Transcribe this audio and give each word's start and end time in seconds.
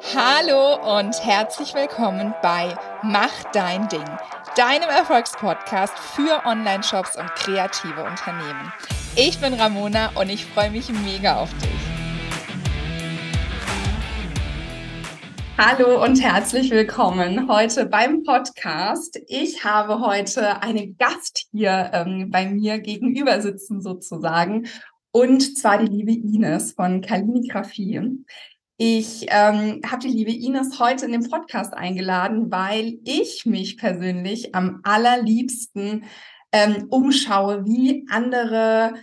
Hallo 0.00 0.96
und 0.96 1.24
herzlich 1.24 1.74
willkommen 1.74 2.32
bei 2.40 2.74
Mach 3.02 3.42
dein 3.52 3.88
Ding, 3.88 4.04
deinem 4.56 4.88
Erfolgspodcast 4.88 5.98
für 5.98 6.46
Online-Shops 6.46 7.16
und 7.18 7.26
kreative 7.34 8.04
Unternehmen. 8.04 8.72
Ich 9.16 9.40
bin 9.40 9.54
Ramona 9.54 10.12
und 10.14 10.30
ich 10.30 10.46
freue 10.46 10.70
mich 10.70 10.88
mega 11.04 11.40
auf 11.40 11.52
dich. 11.58 11.68
Hallo 15.58 16.04
und 16.04 16.22
herzlich 16.22 16.70
willkommen 16.70 17.48
heute 17.48 17.86
beim 17.86 18.22
Podcast. 18.22 19.20
Ich 19.26 19.64
habe 19.64 20.00
heute 20.00 20.62
einen 20.62 20.96
Gast 20.96 21.48
hier 21.50 21.90
ähm, 21.92 22.30
bei 22.30 22.46
mir 22.48 22.78
gegenüber 22.78 23.40
sitzen 23.40 23.82
sozusagen 23.82 24.68
und 25.10 25.58
zwar 25.58 25.78
die 25.78 25.86
liebe 25.86 26.12
Ines 26.12 26.72
von 26.72 27.00
Kalinigraphie. 27.00 28.24
Ich 28.80 29.26
ähm, 29.28 29.80
habe 29.84 30.02
die 30.02 30.14
liebe 30.14 30.30
Ines 30.30 30.78
heute 30.78 31.04
in 31.04 31.10
den 31.10 31.28
Podcast 31.28 31.74
eingeladen, 31.74 32.52
weil 32.52 33.00
ich 33.04 33.44
mich 33.44 33.76
persönlich 33.76 34.54
am 34.54 34.78
allerliebsten 34.84 36.04
ähm, 36.52 36.86
umschaue, 36.88 37.66
wie 37.66 38.06
andere 38.08 38.94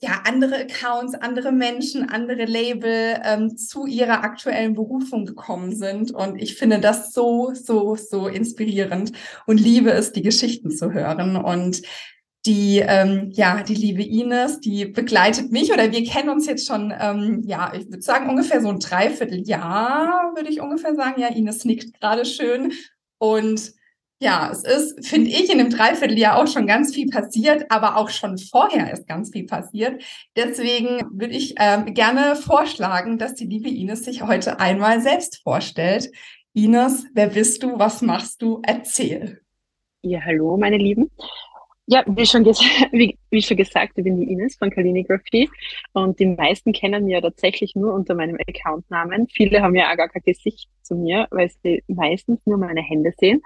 ja, 0.00 0.22
andere 0.24 0.56
Accounts, 0.56 1.14
andere 1.14 1.50
Menschen, 1.50 2.08
andere 2.10 2.44
Label 2.44 3.20
ähm, 3.24 3.56
zu 3.56 3.86
ihrer 3.86 4.22
aktuellen 4.22 4.74
Berufung 4.74 5.24
gekommen 5.24 5.74
sind. 5.74 6.12
Und 6.12 6.40
ich 6.40 6.56
finde 6.56 6.78
das 6.78 7.12
so, 7.12 7.54
so, 7.54 7.96
so 7.96 8.28
inspirierend 8.28 9.12
und 9.46 9.58
liebe 9.58 9.90
es, 9.90 10.12
die 10.12 10.22
Geschichten 10.22 10.70
zu 10.70 10.92
hören. 10.92 11.36
Und 11.36 11.80
die, 12.46 12.80
ähm, 12.86 13.30
ja, 13.32 13.62
die 13.62 13.74
liebe 13.74 14.02
Ines, 14.02 14.60
die 14.60 14.84
begleitet 14.84 15.50
mich 15.50 15.72
oder 15.72 15.90
wir 15.92 16.04
kennen 16.04 16.28
uns 16.28 16.46
jetzt 16.46 16.66
schon, 16.66 16.92
ähm, 16.98 17.42
ja, 17.46 17.72
ich 17.74 17.86
würde 17.86 18.02
sagen 18.02 18.28
ungefähr 18.28 18.60
so 18.60 18.68
ein 18.68 18.80
Dreivierteljahr, 18.80 20.32
würde 20.34 20.50
ich 20.50 20.60
ungefähr 20.60 20.94
sagen. 20.94 21.20
Ja, 21.20 21.28
Ines 21.28 21.64
nickt 21.64 21.98
gerade 21.98 22.24
schön. 22.26 22.72
Und 23.18 23.72
ja, 24.20 24.50
es 24.50 24.62
ist, 24.62 25.06
finde 25.06 25.30
ich, 25.30 25.50
in 25.50 25.58
dem 25.58 25.70
Dreivierteljahr 25.70 26.38
auch 26.38 26.46
schon 26.46 26.66
ganz 26.66 26.94
viel 26.94 27.08
passiert, 27.08 27.70
aber 27.70 27.96
auch 27.96 28.10
schon 28.10 28.36
vorher 28.38 28.92
ist 28.92 29.08
ganz 29.08 29.30
viel 29.30 29.46
passiert. 29.46 30.02
Deswegen 30.36 31.02
würde 31.12 31.34
ich 31.34 31.54
ähm, 31.58 31.94
gerne 31.94 32.36
vorschlagen, 32.36 33.18
dass 33.18 33.34
die 33.34 33.46
liebe 33.46 33.68
Ines 33.68 34.04
sich 34.04 34.22
heute 34.22 34.60
einmal 34.60 35.00
selbst 35.00 35.42
vorstellt. 35.42 36.10
Ines, 36.52 37.06
wer 37.14 37.28
bist 37.28 37.62
du? 37.62 37.78
Was 37.78 38.02
machst 38.02 38.42
du? 38.42 38.60
Erzähl. 38.62 39.40
Ja, 40.02 40.20
hallo, 40.20 40.56
meine 40.58 40.76
Lieben. 40.76 41.10
Ja, 41.86 42.02
wie 42.06 42.24
schon, 42.24 42.44
wie, 42.92 43.18
wie 43.30 43.42
schon 43.42 43.56
gesagt, 43.56 43.92
ich 43.96 44.04
bin 44.04 44.18
die 44.18 44.32
Ines 44.32 44.56
von 44.56 44.70
Kalinigraphy 44.70 45.50
und 45.92 46.18
die 46.18 46.26
meisten 46.26 46.72
kennen 46.72 47.04
mich 47.04 47.12
ja 47.12 47.20
tatsächlich 47.20 47.74
nur 47.74 47.92
unter 47.92 48.14
meinem 48.14 48.38
Accountnamen. 48.48 49.28
Viele 49.28 49.60
haben 49.60 49.74
ja 49.74 49.92
auch 49.92 49.96
gar 49.96 50.08
kein 50.08 50.22
Gesicht 50.22 50.68
zu 50.82 50.94
mir, 50.94 51.28
weil 51.30 51.50
sie 51.62 51.82
meistens 51.88 52.40
nur 52.46 52.56
meine 52.56 52.82
Hände 52.82 53.12
sehen. 53.18 53.42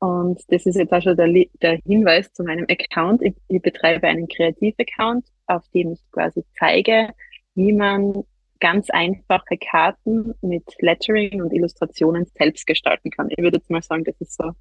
Und 0.00 0.40
das 0.48 0.66
ist 0.66 0.76
jetzt 0.76 0.92
auch 0.92 1.02
schon 1.02 1.16
der, 1.16 1.28
der 1.62 1.80
Hinweis 1.86 2.32
zu 2.32 2.44
meinem 2.44 2.66
Account. 2.68 3.22
Ich, 3.22 3.34
ich 3.48 3.62
betreibe 3.62 4.06
einen 4.06 4.28
Kreativ-Account, 4.28 5.26
auf 5.46 5.66
dem 5.74 5.92
ich 5.92 6.00
quasi 6.12 6.44
zeige, 6.58 7.14
wie 7.54 7.72
man 7.72 8.22
ganz 8.60 8.90
einfache 8.90 9.56
Karten 9.58 10.34
mit 10.42 10.64
Lettering 10.80 11.42
und 11.42 11.52
Illustrationen 11.52 12.26
selbst 12.36 12.66
gestalten 12.66 13.10
kann. 13.10 13.28
Ich 13.30 13.38
würde 13.38 13.58
jetzt 13.58 13.70
mal 13.70 13.82
sagen, 13.82 14.04
das 14.04 14.20
ist 14.20 14.36
so 14.36 14.52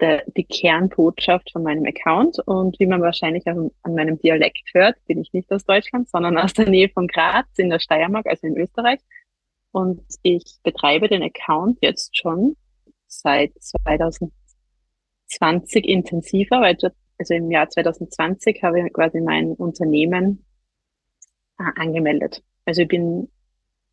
der, 0.00 0.24
die 0.36 0.44
Kernbotschaft 0.44 1.50
von 1.52 1.62
meinem 1.62 1.84
Account. 1.86 2.38
Und 2.46 2.78
wie 2.78 2.86
man 2.86 3.02
wahrscheinlich 3.02 3.46
auch 3.46 3.70
an 3.82 3.94
meinem 3.94 4.18
Dialekt 4.18 4.70
hört, 4.72 4.96
bin 5.06 5.20
ich 5.20 5.32
nicht 5.32 5.50
aus 5.50 5.64
Deutschland, 5.64 6.08
sondern 6.08 6.38
aus 6.38 6.52
der 6.52 6.68
Nähe 6.68 6.88
von 6.88 7.06
Graz 7.08 7.46
in 7.56 7.70
der 7.70 7.80
Steiermark, 7.80 8.26
also 8.26 8.46
in 8.46 8.56
Österreich. 8.56 9.00
Und 9.72 10.02
ich 10.22 10.44
betreibe 10.62 11.08
den 11.08 11.22
Account 11.22 11.78
jetzt 11.82 12.16
schon 12.16 12.56
seit 13.06 13.52
2020 13.60 14.32
intensiver, 15.84 16.60
weil 16.60 16.76
also 17.18 17.34
im 17.34 17.50
Jahr 17.50 17.68
2020 17.68 18.62
habe 18.62 18.80
ich 18.80 18.92
quasi 18.92 19.20
mein 19.20 19.52
Unternehmen 19.52 20.44
äh, 21.58 21.64
angemeldet. 21.76 22.42
Also 22.64 22.82
ich 22.82 22.88
bin, 22.88 23.28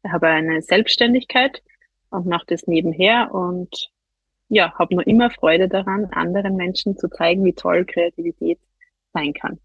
habe 0.07 0.27
eine 0.27 0.61
Selbstständigkeit 0.61 1.63
und 2.11 2.27
mache 2.27 2.45
das 2.47 2.67
nebenher 2.67 3.33
und 3.33 3.89
ja, 4.49 4.73
habe 4.77 4.95
nur 4.95 5.07
immer 5.07 5.29
Freude 5.29 5.67
daran, 5.67 6.05
anderen 6.11 6.55
Menschen 6.55 6.97
zu 6.97 7.09
zeigen, 7.09 7.43
wie 7.43 7.53
toll 7.53 7.85
Kreativität 7.85 8.59
sein 9.13 9.33
kann. 9.33 9.59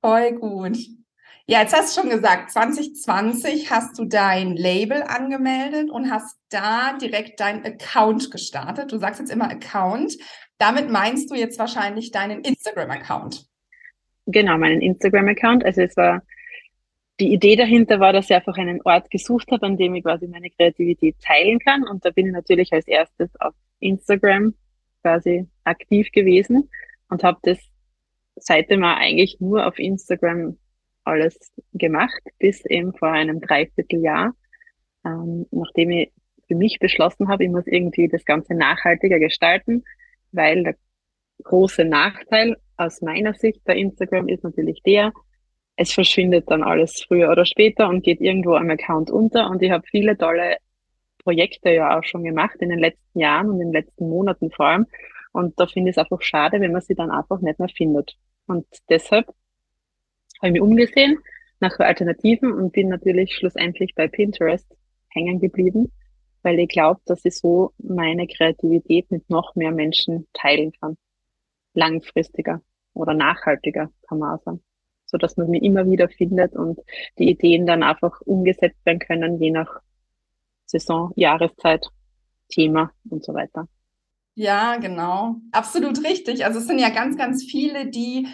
Voll 0.00 0.32
gut. 0.32 0.78
Ja, 1.46 1.62
jetzt 1.62 1.74
hast 1.74 1.96
du 1.96 2.02
schon 2.02 2.10
gesagt, 2.10 2.50
2020 2.50 3.70
hast 3.70 3.98
du 3.98 4.04
dein 4.04 4.54
Label 4.54 5.02
angemeldet 5.02 5.90
und 5.90 6.10
hast 6.10 6.36
da 6.50 6.98
direkt 6.98 7.40
deinen 7.40 7.64
Account 7.64 8.30
gestartet. 8.30 8.92
Du 8.92 8.98
sagst 8.98 9.18
jetzt 9.18 9.32
immer 9.32 9.50
Account. 9.50 10.18
Damit 10.58 10.90
meinst 10.90 11.30
du 11.30 11.34
jetzt 11.34 11.58
wahrscheinlich 11.58 12.10
deinen 12.10 12.42
Instagram-Account. 12.42 13.46
Genau, 14.26 14.58
meinen 14.58 14.82
Instagram-Account. 14.82 15.64
Also 15.64 15.80
es 15.80 15.96
war 15.96 16.22
die 17.20 17.32
Idee 17.32 17.56
dahinter 17.56 18.00
war, 18.00 18.12
dass 18.12 18.30
ich 18.30 18.36
einfach 18.36 18.56
einen 18.56 18.80
Ort 18.82 19.10
gesucht 19.10 19.50
habe, 19.50 19.66
an 19.66 19.76
dem 19.76 19.94
ich 19.94 20.04
quasi 20.04 20.28
meine 20.28 20.50
Kreativität 20.50 21.16
teilen 21.20 21.58
kann. 21.58 21.84
Und 21.86 22.04
da 22.04 22.10
bin 22.10 22.26
ich 22.26 22.32
natürlich 22.32 22.72
als 22.72 22.86
erstes 22.86 23.28
auf 23.40 23.54
Instagram 23.80 24.54
quasi 25.02 25.46
aktiv 25.64 26.10
gewesen 26.12 26.70
und 27.08 27.24
habe 27.24 27.38
das 27.42 27.58
seitdem 28.36 28.84
auch 28.84 28.96
eigentlich 28.96 29.38
nur 29.40 29.66
auf 29.66 29.78
Instagram 29.78 30.58
alles 31.04 31.38
gemacht, 31.72 32.20
bis 32.38 32.64
eben 32.66 32.92
vor 32.92 33.10
einem 33.10 33.40
Dreivierteljahr, 33.40 34.34
ähm, 35.04 35.46
nachdem 35.50 35.90
ich 35.90 36.12
für 36.46 36.54
mich 36.54 36.78
beschlossen 36.78 37.28
habe, 37.28 37.44
ich 37.44 37.50
muss 37.50 37.66
irgendwie 37.66 38.08
das 38.08 38.24
Ganze 38.24 38.54
nachhaltiger 38.54 39.18
gestalten, 39.18 39.84
weil 40.32 40.62
der 40.62 40.76
große 41.44 41.84
Nachteil 41.84 42.56
aus 42.76 43.00
meiner 43.02 43.34
Sicht 43.34 43.64
bei 43.64 43.76
Instagram 43.76 44.28
ist 44.28 44.44
natürlich 44.44 44.82
der, 44.82 45.12
es 45.80 45.92
verschwindet 45.92 46.50
dann 46.50 46.64
alles 46.64 47.04
früher 47.06 47.30
oder 47.30 47.46
später 47.46 47.88
und 47.88 48.02
geht 48.02 48.20
irgendwo 48.20 48.54
am 48.54 48.68
Account 48.68 49.12
unter 49.12 49.48
und 49.48 49.62
ich 49.62 49.70
habe 49.70 49.86
viele 49.88 50.18
tolle 50.18 50.56
Projekte 51.18 51.70
ja 51.70 51.96
auch 51.96 52.02
schon 52.02 52.24
gemacht 52.24 52.56
in 52.58 52.70
den 52.70 52.80
letzten 52.80 53.20
Jahren 53.20 53.48
und 53.48 53.60
in 53.60 53.68
den 53.68 53.72
letzten 53.72 54.08
Monaten 54.08 54.50
vor 54.50 54.66
allem. 54.66 54.86
Und 55.30 55.58
da 55.60 55.66
finde 55.68 55.90
ich 55.90 55.96
es 55.96 55.98
einfach 55.98 56.20
schade, 56.20 56.60
wenn 56.60 56.72
man 56.72 56.80
sie 56.80 56.96
dann 56.96 57.12
einfach 57.12 57.40
nicht 57.40 57.60
mehr 57.60 57.68
findet. 57.68 58.16
Und 58.46 58.66
deshalb 58.88 59.28
habe 60.38 60.48
ich 60.48 60.52
mich 60.52 60.60
umgesehen 60.60 61.18
nach 61.60 61.78
Alternativen 61.78 62.52
und 62.52 62.72
bin 62.72 62.88
natürlich 62.88 63.36
schlussendlich 63.36 63.94
bei 63.94 64.08
Pinterest 64.08 64.66
hängen 65.10 65.38
geblieben, 65.38 65.92
weil 66.42 66.58
ich 66.58 66.68
glaube, 66.68 67.00
dass 67.06 67.24
ich 67.24 67.36
so 67.36 67.72
meine 67.78 68.26
Kreativität 68.26 69.12
mit 69.12 69.30
noch 69.30 69.54
mehr 69.54 69.70
Menschen 69.70 70.26
teilen 70.32 70.72
kann. 70.80 70.96
Langfristiger 71.74 72.62
oder 72.94 73.14
nachhaltiger, 73.14 73.92
kann 74.08 74.18
man 74.18 74.36
auch 74.36 74.42
sagen. 74.42 74.62
So 75.10 75.18
dass 75.18 75.36
man 75.36 75.48
mich 75.48 75.62
immer 75.62 75.88
wieder 75.90 76.08
findet 76.08 76.54
und 76.54 76.78
die 77.18 77.30
Ideen 77.30 77.66
dann 77.66 77.82
einfach 77.82 78.20
umgesetzt 78.22 78.84
werden 78.84 78.98
können, 78.98 79.40
je 79.40 79.50
nach 79.50 79.80
Saison, 80.66 81.12
Jahreszeit, 81.16 81.86
Thema 82.48 82.92
und 83.08 83.24
so 83.24 83.34
weiter. 83.34 83.68
Ja, 84.34 84.76
genau. 84.76 85.36
Absolut 85.50 86.04
richtig. 86.04 86.44
Also 86.44 86.60
es 86.60 86.66
sind 86.66 86.78
ja 86.78 86.90
ganz, 86.90 87.16
ganz 87.16 87.42
viele, 87.42 87.88
die 87.88 88.28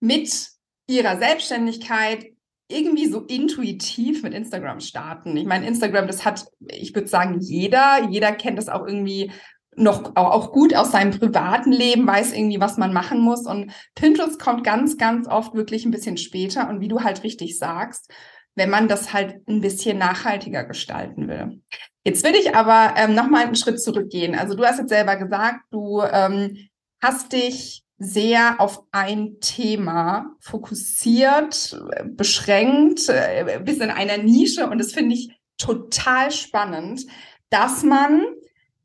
mit 0.00 0.50
ihrer 0.86 1.16
Selbstständigkeit 1.16 2.26
irgendwie 2.68 3.06
so 3.06 3.20
intuitiv 3.20 4.22
mit 4.22 4.34
Instagram 4.34 4.80
starten. 4.80 5.36
Ich 5.36 5.46
meine, 5.46 5.66
Instagram, 5.66 6.06
das 6.06 6.24
hat, 6.24 6.46
ich 6.68 6.94
würde 6.94 7.08
sagen, 7.08 7.38
jeder. 7.40 8.08
Jeder 8.08 8.32
kennt 8.32 8.58
das 8.58 8.68
auch 8.68 8.86
irgendwie 8.86 9.32
noch 9.74 10.16
auch 10.16 10.52
gut 10.52 10.74
aus 10.74 10.92
seinem 10.92 11.18
privaten 11.18 11.72
Leben, 11.72 12.06
weiß 12.06 12.32
irgendwie, 12.32 12.60
was 12.60 12.76
man 12.76 12.92
machen 12.92 13.20
muss. 13.20 13.46
Und 13.46 13.72
Pinterest 13.94 14.38
kommt 14.38 14.64
ganz, 14.64 14.98
ganz 14.98 15.26
oft 15.28 15.54
wirklich 15.54 15.84
ein 15.84 15.90
bisschen 15.90 16.16
später. 16.16 16.68
Und 16.68 16.80
wie 16.80 16.88
du 16.88 17.00
halt 17.00 17.22
richtig 17.24 17.58
sagst, 17.58 18.10
wenn 18.54 18.70
man 18.70 18.88
das 18.88 19.12
halt 19.12 19.36
ein 19.48 19.60
bisschen 19.60 19.98
nachhaltiger 19.98 20.64
gestalten 20.64 21.28
will. 21.28 21.62
Jetzt 22.04 22.24
will 22.24 22.34
ich 22.34 22.54
aber 22.54 22.94
ähm, 22.96 23.14
nochmal 23.14 23.46
einen 23.46 23.54
Schritt 23.54 23.80
zurückgehen. 23.80 24.34
Also 24.34 24.54
du 24.54 24.64
hast 24.64 24.78
jetzt 24.78 24.90
selber 24.90 25.16
gesagt, 25.16 25.60
du 25.70 26.02
ähm, 26.02 26.68
hast 27.00 27.32
dich 27.32 27.82
sehr 27.98 28.60
auf 28.60 28.82
ein 28.90 29.38
Thema 29.40 30.34
fokussiert, 30.40 31.80
beschränkt, 32.04 33.08
äh, 33.08 33.60
bist 33.64 33.80
in 33.80 33.90
einer 33.90 34.18
Nische 34.18 34.68
und 34.68 34.78
das 34.78 34.92
finde 34.92 35.14
ich 35.14 35.30
total 35.56 36.32
spannend, 36.32 37.06
dass 37.48 37.84
man 37.84 38.24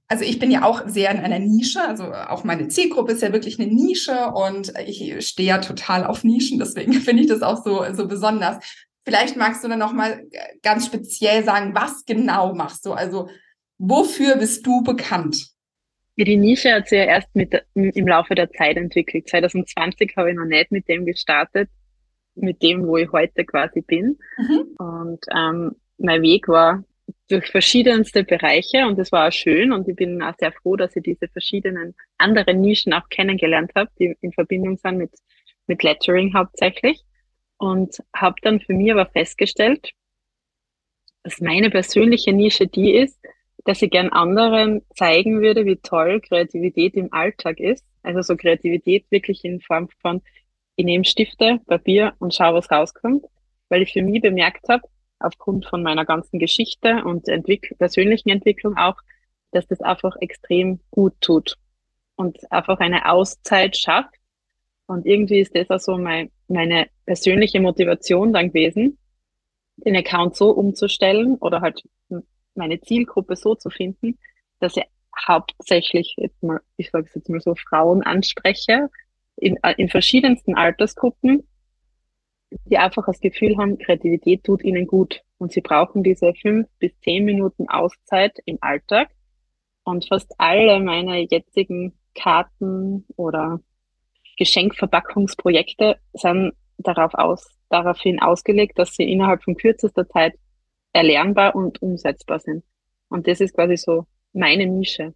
also 0.08 0.24
ich 0.24 0.40
bin 0.40 0.52
ja 0.52 0.64
auch 0.64 0.88
sehr 0.88 1.12
in 1.12 1.20
einer 1.20 1.40
Nische, 1.40 1.82
also 1.82 2.06
auch 2.06 2.44
meine 2.44 2.70
Zielgruppe 2.70 3.12
ist 3.12 3.22
ja 3.22 3.34
wirklich 3.34 3.60
eine 3.60 3.72
Nische 3.72 4.32
und 4.34 4.74
ich 4.86 5.28
stehe 5.28 5.50
ja 5.50 5.58
total 5.58 6.06
auf 6.06 6.24
Nischen, 6.24 6.60
deswegen 6.60 6.94
finde 6.94 7.24
ich 7.24 7.30
das 7.30 7.42
auch 7.42 7.64
so, 7.64 7.84
so 7.94 8.08
besonders. 8.08 8.64
Vielleicht 9.04 9.38
magst 9.38 9.64
du 9.64 9.68
dann 9.68 9.80
nochmal 9.80 10.26
äh, 10.32 10.40
ganz 10.64 10.86
speziell 10.86 11.44
sagen, 11.44 11.74
was 11.76 12.06
genau 12.06 12.54
machst 12.54 12.86
du? 12.86 12.94
Also 12.94 13.30
wofür 13.78 14.38
bist 14.38 14.66
du 14.66 14.82
bekannt? 14.82 15.48
Die 16.18 16.36
Nische 16.36 16.74
hat 16.74 16.88
sich 16.88 16.98
ja 16.98 17.06
erst 17.06 17.34
mit, 17.36 17.54
im 17.76 18.08
Laufe 18.08 18.34
der 18.34 18.50
Zeit 18.52 18.76
entwickelt. 18.76 19.30
2020 19.30 20.14
habe 20.18 20.32
ich 20.32 20.36
noch 20.36 20.46
nicht 20.46 20.72
mit 20.72 20.88
dem 20.88 21.06
gestartet, 21.06 21.70
mit 22.34 22.64
dem, 22.64 22.88
wo 22.88 22.98
ich 22.98 23.12
heute 23.12 23.46
quasi 23.46 23.82
bin. 23.82 24.18
Mhm. 24.38 24.62
Und 24.80 25.20
ähm, 25.36 25.76
mein 26.00 26.22
Weg 26.24 26.48
war 26.48 26.84
durch 27.30 27.48
verschiedenste 27.50 28.24
Bereiche 28.24 28.86
und 28.86 28.98
das 28.98 29.12
war 29.12 29.28
auch 29.28 29.32
schön 29.32 29.72
und 29.72 29.88
ich 29.88 29.96
bin 29.96 30.22
auch 30.22 30.34
sehr 30.40 30.52
froh, 30.52 30.76
dass 30.76 30.96
ich 30.96 31.04
diese 31.04 31.28
verschiedenen 31.28 31.96
anderen 32.18 32.62
Nischen 32.62 32.94
auch 32.94 33.08
kennengelernt 33.10 33.72
habe, 33.76 33.90
die 34.00 34.16
in 34.22 34.32
Verbindung 34.32 34.78
sind 34.78 34.98
mit, 34.98 35.12
mit 35.68 35.84
Lettering 35.84 36.34
hauptsächlich 36.34 37.04
und 37.58 37.98
habe 38.16 38.36
dann 38.42 38.60
für 38.60 38.74
mich 38.74 38.92
aber 38.92 39.06
festgestellt, 39.08 39.92
dass 41.24 41.42
meine 41.42 41.70
persönliche 41.70 42.32
Nische 42.32 42.68
die 42.68 42.96
ist, 42.96 43.20
dass 43.66 43.82
ich 43.82 43.92
gern 43.92 44.10
anderen 44.10 44.82
zeigen 44.96 45.42
würde, 45.42 45.66
wie 45.66 45.76
toll 45.76 46.22
Kreativität 46.22 46.96
im 46.96 47.12
Alltag 47.12 47.60
ist. 47.60 47.86
Also 48.02 48.22
so 48.22 48.38
Kreativität 48.38 49.06
wirklich 49.10 49.44
in 49.44 49.60
Form 49.60 49.90
von, 50.02 50.22
ich 50.78 50.86
nehme 50.86 51.04
Stifte, 51.04 51.60
Papier 51.68 52.14
und 52.20 52.34
schaue, 52.34 52.56
was 52.56 52.72
rauskommt, 52.72 53.26
weil 53.68 53.82
ich 53.82 53.92
für 53.92 54.02
mich 54.02 54.22
bemerkt 54.22 54.70
habe, 54.70 54.88
aufgrund 55.20 55.66
von 55.66 55.84
meiner 55.84 56.06
ganzen 56.06 56.40
Geschichte 56.40 57.04
und 57.04 57.28
Entwick 57.28 57.76
persönlichen 57.78 58.30
Entwicklung 58.30 58.78
auch, 58.78 58.96
dass 59.52 59.68
das 59.68 59.82
einfach 59.82 60.16
extrem 60.20 60.80
gut 60.92 61.14
tut 61.22 61.58
und 62.16 62.40
einfach 62.52 62.80
eine 62.80 63.10
Auszeit 63.10 63.78
schafft. 63.78 64.14
Und 64.86 65.06
irgendwie 65.06 65.40
ist 65.40 65.56
das 65.56 65.70
auch 65.70 65.80
so 65.80 65.98
mein, 65.98 66.32
meine 66.48 66.88
persönliche 67.06 67.60
Motivation 67.60 68.34
dann 68.34 68.48
gewesen, 68.48 68.98
den 69.78 69.96
Account 69.96 70.36
so 70.36 70.52
umzustellen 70.52 71.36
oder 71.36 71.62
halt 71.62 71.84
meine 72.56 72.82
Zielgruppe 72.82 73.36
so 73.36 73.56
zu 73.56 73.70
finden, 73.70 74.18
dass 74.60 74.76
ich 74.78 74.84
hauptsächlich 75.28 76.16
jetzt 76.18 76.42
mal, 76.44 76.60
ich 76.78 76.90
sage 76.92 77.06
es 77.08 77.16
jetzt 77.16 77.30
mal 77.30 77.42
so, 77.42 77.56
Frauen 77.56 78.04
anspreche, 78.04 78.90
in, 79.36 79.58
in 79.78 79.90
verschiedensten 79.90 80.56
Altersgruppen, 80.56 81.48
die 82.66 82.78
einfach 82.78 83.06
das 83.06 83.20
Gefühl 83.20 83.58
haben, 83.58 83.78
Kreativität 83.78 84.44
tut 84.44 84.64
ihnen 84.64 84.88
gut 84.88 85.22
und 85.38 85.52
sie 85.52 85.62
brauchen 85.62 86.04
diese 86.04 86.34
fünf 86.34 86.68
bis 86.80 86.98
zehn 87.02 87.26
Minuten 87.26 87.70
Auszeit 87.70 88.38
im 88.46 88.58
Alltag. 88.62 89.10
Und 89.84 90.08
fast 90.08 90.34
alle 90.38 90.80
meine 90.80 91.20
jetzigen 91.30 91.98
Karten 92.14 93.06
oder 93.16 93.60
Geschenkverpackungsprojekte 94.38 95.98
sind 96.14 96.54
darauf 96.78 97.14
aus, 97.14 97.48
daraufhin 97.70 98.22
ausgelegt, 98.22 98.78
dass 98.78 98.96
sie 98.96 99.10
innerhalb 99.10 99.44
von 99.44 99.56
kürzester 99.56 100.08
Zeit 100.08 100.34
erlernbar 100.94 101.56
und 101.56 101.82
umsetzbar 101.82 102.40
sind. 102.40 102.64
Und 103.10 103.28
das 103.28 103.40
ist 103.40 103.56
quasi 103.56 103.78
so 103.78 104.06
meine 104.34 104.66
Nische. 104.66 105.14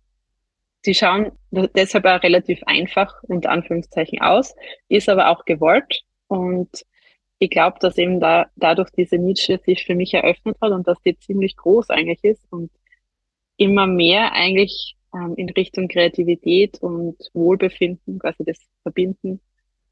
Sie 0.83 0.95
schauen 0.95 1.31
deshalb 1.51 2.05
auch 2.05 2.23
relativ 2.23 2.61
einfach 2.65 3.13
unter 3.23 3.51
Anführungszeichen 3.51 4.21
aus, 4.21 4.55
ist 4.87 5.09
aber 5.09 5.29
auch 5.29 5.45
gewollt 5.45 6.01
und 6.27 6.69
ich 7.41 7.49
glaube, 7.49 7.77
dass 7.79 7.97
eben 7.97 8.19
da 8.19 8.51
dadurch 8.55 8.91
diese 8.91 9.17
Nische 9.17 9.59
sich 9.65 9.83
für 9.83 9.95
mich 9.95 10.13
eröffnet 10.13 10.57
hat 10.61 10.71
und 10.71 10.87
dass 10.87 11.01
die 11.01 11.17
ziemlich 11.17 11.57
groß 11.57 11.89
eigentlich 11.89 12.23
ist 12.23 12.45
und 12.51 12.69
immer 13.57 13.87
mehr 13.87 14.33
eigentlich 14.33 14.95
ähm, 15.15 15.33
in 15.37 15.49
Richtung 15.49 15.87
Kreativität 15.87 16.77
und 16.83 17.17
Wohlbefinden 17.33 18.19
quasi 18.19 18.43
das 18.45 18.59
verbinden 18.83 19.41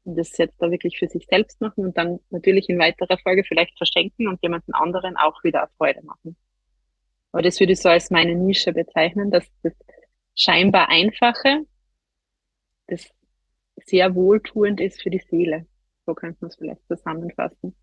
und 0.04 0.16
das 0.16 0.38
jetzt 0.38 0.62
da 0.62 0.70
wirklich 0.70 0.96
für 0.96 1.08
sich 1.08 1.26
selbst 1.26 1.60
machen 1.60 1.84
und 1.86 1.98
dann 1.98 2.20
natürlich 2.30 2.68
in 2.68 2.78
weiterer 2.78 3.18
Folge 3.18 3.42
vielleicht 3.42 3.76
verschenken 3.76 4.28
und 4.28 4.40
jemanden 4.42 4.72
anderen 4.72 5.16
auch 5.16 5.42
wieder 5.42 5.68
Freude 5.76 6.04
machen. 6.04 6.36
Aber 7.32 7.42
das 7.42 7.58
würde 7.58 7.72
ich 7.72 7.80
so 7.80 7.88
als 7.88 8.12
meine 8.12 8.36
Nische 8.36 8.72
bezeichnen, 8.72 9.32
dass 9.32 9.50
das 9.64 9.74
scheinbar 10.36 10.88
Einfache, 10.88 11.66
das 12.86 13.10
sehr 13.76 14.14
wohltuend 14.14 14.80
ist 14.80 15.02
für 15.02 15.10
die 15.10 15.18
Seele. 15.28 15.66
So 16.10 16.14
könnte 16.14 16.38
man 16.40 16.50
es 16.50 16.56
vielleicht 16.56 16.84
zusammenfassen. 16.88 17.76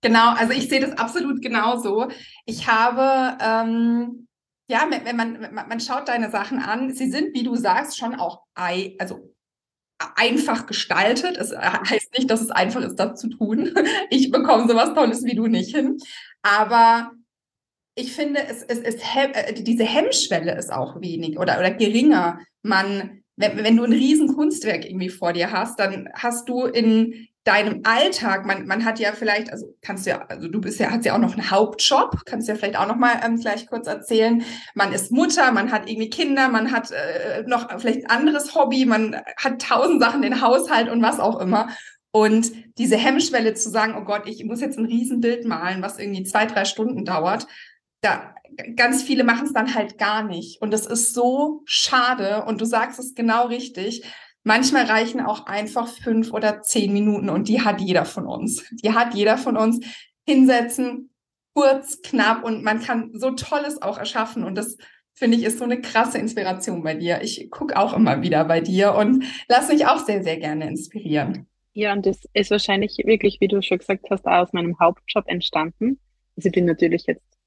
Genau, 0.00 0.32
also 0.32 0.54
ich 0.54 0.70
sehe 0.70 0.80
das 0.80 0.96
absolut 0.96 1.42
genauso. 1.42 2.08
Ich 2.46 2.66
habe, 2.66 3.36
ähm, 3.42 4.26
ja, 4.70 4.88
wenn 4.88 5.16
man, 5.16 5.54
man 5.54 5.80
schaut 5.80 6.08
deine 6.08 6.30
Sachen 6.30 6.60
an, 6.60 6.94
sie 6.94 7.10
sind, 7.10 7.34
wie 7.34 7.42
du 7.42 7.56
sagst, 7.56 7.98
schon 7.98 8.14
auch, 8.14 8.44
also 8.54 9.34
einfach 10.16 10.64
gestaltet. 10.64 11.36
Es 11.36 11.54
heißt 11.54 12.16
nicht, 12.16 12.30
dass 12.30 12.40
es 12.40 12.50
einfach 12.50 12.80
ist, 12.80 12.96
das 12.96 13.20
zu 13.20 13.28
tun. 13.28 13.74
Ich 14.08 14.30
bekomme 14.30 14.66
sowas 14.66 14.94
Tolles 14.94 15.24
wie 15.24 15.34
du 15.34 15.46
nicht 15.46 15.74
hin. 15.74 15.98
Aber 16.40 17.12
ich 17.96 18.14
finde, 18.14 18.40
es, 18.46 18.62
es, 18.62 18.78
es, 18.78 18.94
äh, 18.94 19.52
diese 19.52 19.84
Hemmschwelle 19.84 20.56
ist 20.56 20.72
auch 20.72 21.02
wenig 21.02 21.38
oder, 21.38 21.58
oder 21.58 21.72
geringer. 21.72 22.40
Man, 22.62 23.24
wenn, 23.38 23.64
wenn 23.64 23.76
du 23.76 23.84
ein 23.84 23.92
riesen 23.92 24.34
Kunstwerk 24.34 24.84
irgendwie 24.84 25.08
vor 25.08 25.32
dir 25.32 25.52
hast, 25.52 25.78
dann 25.78 26.08
hast 26.14 26.48
du 26.48 26.64
in 26.64 27.28
deinem 27.44 27.80
Alltag, 27.84 28.44
man, 28.44 28.66
man 28.66 28.84
hat 28.84 28.98
ja 28.98 29.12
vielleicht, 29.12 29.50
also 29.50 29.74
kannst 29.80 30.04
du 30.04 30.10
ja, 30.10 30.26
also 30.28 30.48
du 30.48 30.60
bist 30.60 30.78
ja, 30.78 30.90
hast 30.90 31.06
ja 31.06 31.14
auch 31.14 31.18
noch 31.18 31.32
einen 31.32 31.50
Hauptjob, 31.50 32.26
kannst 32.26 32.46
du 32.46 32.52
ja 32.52 32.58
vielleicht 32.58 32.76
auch 32.76 32.86
noch 32.86 32.96
mal 32.96 33.20
ähm, 33.24 33.40
gleich 33.40 33.66
kurz 33.66 33.86
erzählen. 33.86 34.42
Man 34.74 34.92
ist 34.92 35.10
Mutter, 35.12 35.50
man 35.52 35.72
hat 35.72 35.88
irgendwie 35.88 36.10
Kinder, 36.10 36.48
man 36.48 36.72
hat 36.72 36.90
äh, 36.90 37.44
noch 37.46 37.80
vielleicht 37.80 38.04
ein 38.04 38.10
anderes 38.10 38.54
Hobby, 38.54 38.84
man 38.84 39.16
hat 39.38 39.62
tausend 39.62 40.02
Sachen, 40.02 40.20
den 40.20 40.42
Haushalt 40.42 40.90
und 40.90 41.00
was 41.00 41.20
auch 41.20 41.40
immer. 41.40 41.68
Und 42.10 42.52
diese 42.76 42.96
Hemmschwelle 42.96 43.54
zu 43.54 43.70
sagen, 43.70 43.94
oh 43.98 44.04
Gott, 44.04 44.22
ich 44.26 44.44
muss 44.44 44.60
jetzt 44.60 44.78
ein 44.78 44.86
Riesenbild 44.86 45.46
malen, 45.46 45.80
was 45.80 45.98
irgendwie 45.98 46.24
zwei, 46.24 46.44
drei 46.44 46.66
Stunden 46.66 47.06
dauert, 47.06 47.46
da 48.00 48.34
ganz 48.76 49.02
viele 49.02 49.24
machen 49.24 49.46
es 49.46 49.52
dann 49.52 49.74
halt 49.74 49.98
gar 49.98 50.22
nicht. 50.22 50.60
Und 50.60 50.72
das 50.72 50.86
ist 50.86 51.14
so 51.14 51.62
schade. 51.64 52.44
Und 52.44 52.60
du 52.60 52.64
sagst 52.64 52.98
es 52.98 53.14
genau 53.14 53.46
richtig. 53.46 54.04
Manchmal 54.44 54.84
reichen 54.84 55.20
auch 55.20 55.46
einfach 55.46 55.88
fünf 55.88 56.32
oder 56.32 56.62
zehn 56.62 56.92
Minuten 56.92 57.28
und 57.28 57.48
die 57.48 57.62
hat 57.62 57.80
jeder 57.80 58.04
von 58.04 58.26
uns. 58.26 58.64
Die 58.70 58.94
hat 58.94 59.14
jeder 59.14 59.36
von 59.36 59.56
uns 59.56 59.80
hinsetzen, 60.26 61.10
kurz, 61.54 62.00
knapp 62.02 62.44
und 62.44 62.62
man 62.62 62.80
kann 62.80 63.10
so 63.14 63.32
Tolles 63.32 63.82
auch 63.82 63.98
erschaffen 63.98 64.44
und 64.44 64.54
das 64.54 64.76
finde 65.12 65.36
ich 65.36 65.44
ist 65.44 65.58
so 65.58 65.64
eine 65.64 65.80
krasse 65.80 66.18
Inspiration 66.18 66.82
bei 66.82 66.94
dir. 66.94 67.20
Ich 67.22 67.50
gucke 67.50 67.76
auch 67.76 67.94
immer 67.94 68.22
wieder 68.22 68.44
bei 68.44 68.60
dir 68.60 68.94
und 68.94 69.24
lass 69.48 69.68
mich 69.68 69.86
auch 69.86 69.98
sehr, 69.98 70.22
sehr 70.22 70.38
gerne 70.38 70.68
inspirieren. 70.68 71.48
Ja, 71.74 71.92
und 71.92 72.06
das 72.06 72.20
ist 72.32 72.50
wahrscheinlich 72.50 72.96
wirklich, 73.04 73.38
wie 73.40 73.48
du 73.48 73.60
schon 73.60 73.78
gesagt 73.78 74.06
hast, 74.10 74.26
aus 74.26 74.52
meinem 74.52 74.78
Hauptjob 74.78 75.24
entstanden. 75.26 75.98
Also 76.36 76.48
ich 76.48 76.52
bin 76.52 76.64
natürlich 76.64 77.04
jetzt 77.06 77.37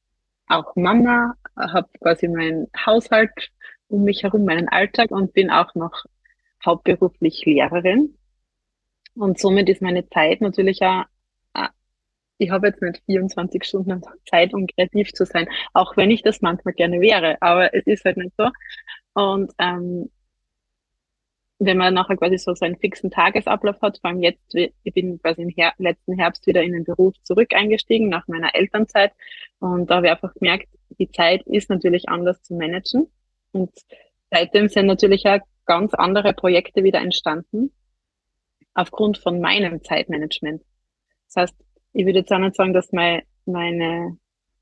auch 0.51 0.75
Mama, 0.75 1.35
habe 1.55 1.89
quasi 1.99 2.27
meinen 2.27 2.67
Haushalt 2.85 3.31
um 3.87 4.03
mich 4.03 4.23
herum, 4.23 4.45
meinen 4.45 4.69
Alltag 4.69 5.11
und 5.11 5.33
bin 5.33 5.49
auch 5.49 5.75
noch 5.75 6.05
hauptberuflich 6.65 7.45
Lehrerin. 7.45 8.17
Und 9.15 9.39
somit 9.39 9.69
ist 9.69 9.81
meine 9.81 10.07
Zeit 10.09 10.41
natürlich 10.41 10.81
auch, 10.81 11.03
äh, 11.53 11.67
ich 12.37 12.51
habe 12.51 12.67
jetzt 12.67 12.81
nicht 12.81 13.03
24 13.05 13.63
Stunden 13.63 14.01
Zeit, 14.29 14.53
um 14.53 14.67
kreativ 14.67 15.11
zu 15.13 15.25
sein, 15.25 15.47
auch 15.73 15.97
wenn 15.97 16.11
ich 16.11 16.23
das 16.23 16.41
manchmal 16.41 16.73
gerne 16.73 17.01
wäre, 17.01 17.37
aber 17.41 17.73
es 17.73 17.85
ist 17.85 18.05
halt 18.05 18.17
nicht 18.17 18.33
so. 18.37 18.49
Und 19.13 19.51
ähm, 19.59 20.09
wenn 21.63 21.77
man 21.77 21.93
nachher 21.93 22.17
quasi 22.17 22.39
so 22.39 22.55
seinen 22.55 22.75
fixen 22.77 23.11
Tagesablauf 23.11 23.79
hat, 23.81 23.99
vor 23.99 24.09
allem 24.09 24.23
jetzt, 24.23 24.55
ich 24.55 24.93
bin 24.93 25.21
quasi 25.21 25.43
im 25.43 25.49
Her 25.49 25.73
letzten 25.77 26.17
Herbst 26.17 26.47
wieder 26.47 26.63
in 26.63 26.73
den 26.73 26.83
Beruf 26.83 27.13
zurück 27.23 27.53
eingestiegen 27.53 28.09
nach 28.09 28.27
meiner 28.27 28.55
Elternzeit. 28.55 29.13
Und 29.59 29.89
da 29.89 29.97
habe 29.97 30.07
ich 30.07 30.11
einfach 30.11 30.33
gemerkt, 30.33 30.69
die 30.97 31.11
Zeit 31.11 31.43
ist 31.45 31.69
natürlich 31.69 32.09
anders 32.09 32.41
zu 32.41 32.55
managen. 32.55 33.11
Und 33.51 33.69
seitdem 34.31 34.69
sind 34.69 34.87
natürlich 34.87 35.27
auch 35.27 35.39
ganz 35.65 35.93
andere 35.93 36.33
Projekte 36.33 36.83
wieder 36.83 36.99
entstanden, 36.99 37.71
aufgrund 38.73 39.19
von 39.19 39.39
meinem 39.39 39.83
Zeitmanagement. 39.83 40.63
Das 41.27 41.43
heißt, 41.43 41.55
ich 41.93 42.05
würde 42.05 42.19
jetzt 42.19 42.31
auch 42.31 42.39
nicht 42.39 42.55
sagen, 42.55 42.73
dass 42.73 42.91
mein, 42.91 43.21
meine, 43.45 44.17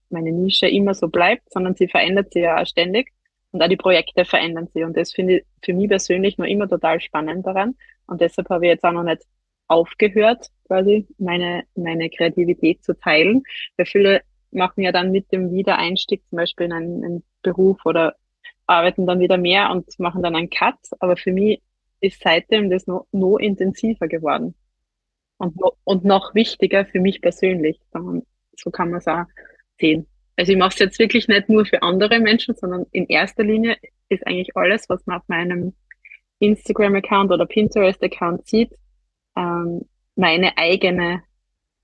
meine 0.10 0.34
Nische 0.34 0.68
immer 0.68 0.94
so 0.94 1.08
bleibt, 1.08 1.50
sondern 1.54 1.76
sie 1.76 1.88
verändert 1.88 2.34
sich 2.34 2.44
ja 2.44 2.62
auch 2.62 2.68
ständig 2.68 3.14
und 3.52 3.62
auch 3.62 3.68
die 3.68 3.78
Projekte 3.78 4.26
verändern 4.26 4.68
sich. 4.68 4.84
Und 4.84 4.96
das 4.96 5.12
finde 5.12 5.38
ich 5.38 5.46
für 5.64 5.74
mich 5.74 5.90
persönlich 5.90 6.38
noch 6.38 6.46
immer 6.46 6.68
total 6.68 7.02
spannend 7.02 7.46
daran. 7.46 7.76
Und 8.06 8.22
deshalb 8.22 8.50
habe 8.50 8.66
ich 8.66 8.72
jetzt 8.72 8.84
auch 8.84 8.92
noch 8.92 9.04
nicht 9.04 9.24
aufgehört, 9.68 10.48
quasi 10.68 11.08
meine, 11.18 11.64
meine 11.76 12.10
Kreativität 12.10 12.84
zu 12.84 12.98
teilen. 12.98 13.44
Weil 13.78 13.86
viele 13.86 14.22
machen 14.52 14.84
ja 14.84 14.92
dann 14.92 15.12
mit 15.12 15.32
dem 15.32 15.52
Wiedereinstieg 15.52 16.22
zum 16.30 16.38
Beispiel 16.38 16.68
in 16.68 16.74
einen, 16.74 17.04
einen 17.04 17.24
Beruf 17.42 17.86
oder 17.86 18.16
arbeiten 18.68 19.08
dann 19.08 19.20
wieder 19.20 19.38
mehr 19.38 19.72
und 19.72 19.88
machen 20.00 20.22
dann 20.22 20.36
einen 20.36 20.50
Cut. 20.50 20.78
Aber 21.00 21.18
für 21.18 21.32
mich 21.32 21.62
ist 22.02 22.22
seitdem 22.24 22.70
das 22.70 22.88
noch, 22.88 23.08
noch 23.12 23.38
intensiver 23.38 24.08
geworden. 24.08 24.56
Und, 25.38 25.56
und 25.86 26.04
noch 26.04 26.36
wichtiger 26.36 26.86
für 26.86 27.00
mich 27.00 27.22
persönlich. 27.22 27.80
So 28.58 28.72
kann 28.72 28.90
man 28.90 29.00
es 29.00 29.08
auch 29.08 29.24
sehen. 29.80 30.06
Also 30.40 30.54
ich 30.54 30.58
mache 30.58 30.70
es 30.70 30.80
jetzt 30.80 31.00
wirklich 31.00 31.28
nicht 31.28 31.50
nur 31.50 31.66
für 31.66 31.82
andere 31.82 32.18
Menschen, 32.22 32.56
sondern 32.56 32.86
in 32.94 33.08
erster 33.08 33.44
Linie 33.44 33.76
ist 34.08 34.26
eigentlich 34.26 34.56
alles, 34.56 34.88
was 34.88 35.06
man 35.06 35.18
auf 35.18 35.28
meinem 35.28 35.74
Instagram-Account 36.40 37.30
oder 37.30 37.46
Pinterest-Account 37.46 38.48
sieht, 38.48 38.72
ähm, 39.36 39.82
meine 40.16 40.58
eigene 40.58 41.24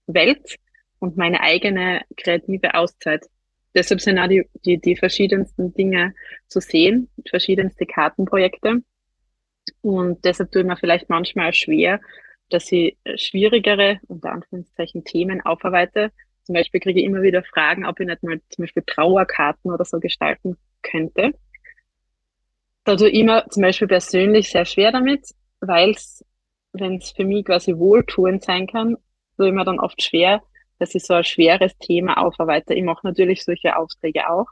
Welt 0.07 0.55
und 1.00 1.17
meine 1.17 1.41
eigene 1.41 2.03
kreative 2.15 2.75
Auszeit 2.75 3.25
deshalb 3.74 4.00
sind 4.00 4.17
auch 4.19 4.27
die, 4.29 4.47
die, 4.63 4.79
die 4.79 4.95
verschiedensten 4.95 5.74
Dinge 5.74 6.15
zu 6.47 6.62
sehen, 6.62 7.09
verschiedenste 7.29 7.85
Kartenprojekte. 7.85 8.83
Und 9.81 10.24
deshalb 10.24 10.53
tut 10.53 10.65
mir 10.65 10.77
vielleicht 10.77 11.09
manchmal 11.09 11.51
schwer, 11.51 12.00
dass 12.50 12.71
ich 12.71 12.95
schwierigere, 13.17 14.00
unter 14.07 14.31
Anführungszeichen, 14.31 15.03
Themen 15.03 15.41
aufarbeite, 15.41 16.13
Zum 16.45 16.53
Beispiel 16.53 16.79
kriege 16.79 16.99
ich 16.99 17.05
immer 17.05 17.23
wieder 17.23 17.43
Fragen, 17.43 17.85
ob 17.85 17.99
ich 17.99 18.07
nicht 18.07 18.23
mal 18.23 18.39
zum 18.49 18.63
Beispiel 18.63 18.83
Trauerkarten 18.85 19.71
oder 19.71 19.83
so 19.83 19.99
gestalten 19.99 20.57
könnte. 20.83 21.33
Da 22.83 22.95
tue 22.95 23.09
ich 23.09 23.19
immer 23.19 23.49
zum 23.49 23.63
Beispiel 23.63 23.87
persönlich 23.87 24.51
sehr 24.51 24.65
schwer 24.65 24.91
damit, 24.91 25.27
weil 25.59 25.91
es, 25.91 26.23
wenn 26.73 26.97
es 26.97 27.11
für 27.11 27.25
mich 27.25 27.45
quasi 27.45 27.75
wohltuend 27.75 28.43
sein 28.43 28.67
kann, 28.67 28.95
tue 29.37 29.47
ich 29.47 29.53
mir 29.53 29.65
dann 29.65 29.79
oft 29.79 30.01
schwer, 30.03 30.43
dass 30.77 30.93
ich 30.93 31.03
so 31.03 31.15
ein 31.15 31.23
schweres 31.23 31.75
Thema 31.79 32.23
aufarbeite. 32.23 32.75
Ich 32.75 32.83
mache 32.83 33.07
natürlich 33.07 33.43
solche 33.43 33.75
Aufträge 33.75 34.29
auch, 34.29 34.47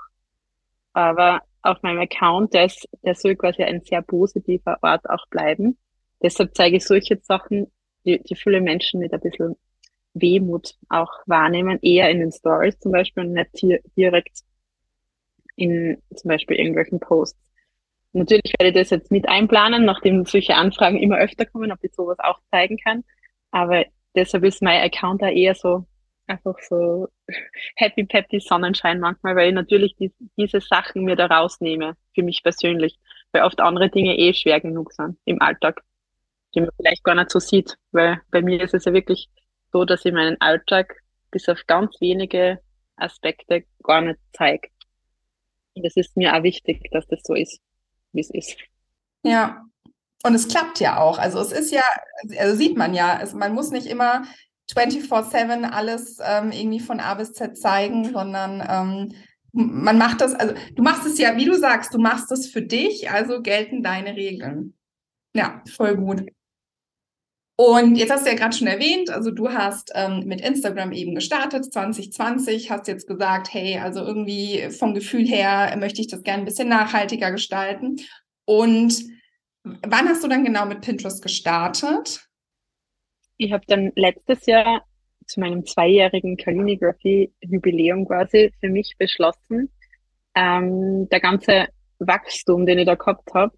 aber 0.93 1.41
auf 1.62 1.81
meinem 1.83 2.00
Account, 2.00 2.55
der, 2.55 2.65
ist, 2.65 2.89
der 3.03 3.13
soll 3.13 3.35
quasi 3.35 3.62
ein 3.63 3.81
sehr 3.81 4.01
positiver 4.01 4.77
Ort 4.81 5.07
auch 5.07 5.27
bleiben. 5.29 5.77
Deshalb 6.23 6.55
zeige 6.55 6.77
ich 6.77 6.85
solche 6.85 7.19
Sachen, 7.21 7.71
die, 8.03 8.21
die 8.23 8.35
viele 8.35 8.62
Menschen 8.62 9.00
mit 9.00 9.13
ein 9.13 9.19
bisschen 9.19 9.55
Wehmut 10.13 10.75
auch 10.89 11.12
wahrnehmen, 11.25 11.79
eher 11.82 12.10
in 12.10 12.20
den 12.20 12.32
Stories 12.32 12.79
zum 12.79 12.91
Beispiel 12.91 13.25
und 13.25 13.34
nicht 13.34 13.82
direkt 13.98 14.41
in 15.55 16.01
zum 16.15 16.29
Beispiel 16.29 16.58
irgendwelchen 16.58 17.00
Posts. 17.00 17.39
Natürlich 18.13 18.53
werde 18.60 18.70
ich 18.70 18.75
das 18.75 18.91
jetzt 18.91 19.12
mit 19.12 19.27
einplanen, 19.27 19.86
nachdem 19.86 20.25
solche 20.25 20.55
Anfragen 20.55 20.98
immer 20.98 21.17
öfter 21.17 21.46
kommen, 21.46 21.72
ob 21.72 21.84
ich 21.84 21.93
sowas 21.93 22.20
auch 22.20 22.39
zeigen 22.51 22.77
kann. 22.77 23.03
Aber 23.51 23.86
deshalb 24.15 24.43
ist 24.43 24.62
mein 24.62 24.82
Account 24.82 25.22
da 25.22 25.29
eher 25.29 25.55
so, 25.55 25.86
einfach 26.27 26.55
so 26.60 27.10
happy 27.75 28.05
peppy 28.05 28.39
Sonnenschein 28.39 29.00
manchmal, 29.00 29.36
weil 29.36 29.50
ich 29.50 29.55
natürlich 29.55 29.96
die, 29.96 30.13
diese 30.38 30.62
Sachen 30.62 31.03
mir 31.03 31.15
da 31.15 31.25
rausnehme, 31.25 31.96
für 32.13 32.24
mich 32.24 32.43
persönlich, 32.43 32.98
weil 33.32 33.43
oft 33.43 33.60
andere 33.60 33.89
Dinge 33.89 34.17
eh 34.17 34.34
schwer 34.34 34.62
genug 34.62 34.93
sind 34.93 35.17
im 35.25 35.41
Alltag, 35.41 35.82
die 36.53 36.62
man 36.62 36.70
vielleicht 36.77 37.03
gar 37.03 37.15
nicht 37.15 37.32
so 37.32 37.39
sieht, 37.39 37.77
weil 37.91 38.22
bei 38.32 38.41
mir 38.41 38.62
ist 38.62 38.75
es 38.75 38.86
ja 38.86 38.93
wirklich 38.93 39.29
so, 39.74 39.84
dass 39.84 40.06
ich 40.06 40.13
meinen 40.13 40.39
Alltag 40.39 40.96
bis 41.32 41.50
auf 41.50 41.60
ganz 41.68 42.00
wenige 42.00 42.60
Aspekte 42.96 43.65
gar 43.84 44.01
nicht 44.01 44.20
zeige. 44.32 44.70
Und 45.74 45.86
es 45.86 45.98
ist 45.98 46.15
mir 46.15 46.36
auch 46.36 46.44
wichtig, 46.44 46.88
dass 46.92 47.08
das 47.08 47.22
so 47.24 47.34
ist, 47.34 47.60
wie 48.12 48.22
es 48.22 48.30
ist. 48.30 48.56
Ja, 49.24 49.65
und 50.24 50.36
es 50.36 50.48
klappt 50.48 50.80
ja 50.80 51.00
auch. 51.00 51.18
Also 51.18 51.39
es 51.39 51.51
ist 51.51 51.72
ja, 51.72 51.84
also 52.38 52.56
sieht 52.56 52.77
man 52.77 52.94
ja, 52.94 53.18
also 53.18 53.36
man 53.36 53.53
muss 53.53 53.72
nicht 53.72 53.88
immer 53.88 54.24
24-7 54.72 55.70
alles 55.70 56.20
ähm, 56.24 56.51
irgendwie 56.51 56.80
von 56.80 57.00
A 57.00 57.15
bis 57.15 57.34
Z 57.34 57.58
zeigen, 57.58 58.13
sondern 58.13 58.63
ähm, 58.70 59.13
man 59.51 59.98
macht 59.98 60.22
das, 60.22 60.34
also 60.34 60.53
du 60.75 60.84
machst 60.84 61.06
es 61.06 61.18
ja, 61.18 61.36
wie 61.36 61.46
du 61.46 61.56
sagst, 61.56 61.94
du 61.94 62.00
machst 62.00 62.32
es 62.32 62.50
für 62.50 62.62
dich, 62.62 63.12
also 63.12 63.42
gelten 63.42 63.84
deine 63.84 64.15
Regeln. 64.15 64.75
Ja, 65.36 65.63
voll 65.68 65.96
gut. 65.98 66.24
Und 67.55 67.98
jetzt 67.98 68.12
hast 68.12 68.25
du 68.25 68.31
ja 68.31 68.36
gerade 68.36 68.55
schon 68.55 68.67
erwähnt, 68.67 69.12
also 69.12 69.29
du 69.29 69.50
hast 69.50 69.91
ähm, 69.93 70.24
mit 70.25 70.41
Instagram 70.41 70.91
eben 70.91 71.13
gestartet, 71.13 71.72
2020, 71.72 72.72
hast 72.72 72.88
jetzt 72.88 73.07
gesagt, 73.07 73.53
hey, 73.53 73.77
also 73.77 74.03
irgendwie 74.03 74.69
vom 74.72 74.95
Gefühl 74.95 75.27
her 75.27 75.75
möchte 75.77 76.01
ich 76.01 76.07
das 76.07 76.24
gerne 76.24 76.43
ein 76.43 76.45
bisschen 76.45 76.67
nachhaltiger 76.67 77.31
gestalten. 77.31 77.98
Und 78.45 79.03
wann 79.63 80.10
hast 80.10 80.24
du 80.24 80.27
dann 80.27 80.43
genau 80.43 80.65
mit 80.65 80.81
Pinterest 80.81 81.22
gestartet? 81.22 82.27
Ich 83.38 83.53
habe 83.53 83.63
dann 83.67 83.91
letztes 83.95 84.48
Jahr 84.48 84.83
zu 85.27 85.39
meinem 85.39 85.63
zweijährigen 85.63 86.38
Calligraphy-Jubiläum 86.38 88.07
quasi 88.07 88.51
für 88.60 88.69
mich 88.69 88.95
beschlossen, 88.98 89.69
ähm, 90.33 91.07
der 91.10 91.19
ganze 91.19 91.67
Wachstum, 92.00 92.65
den 92.65 92.79
ich 92.79 92.88
da 92.88 92.95
gehabt 92.95 93.31
habe, 93.36 93.55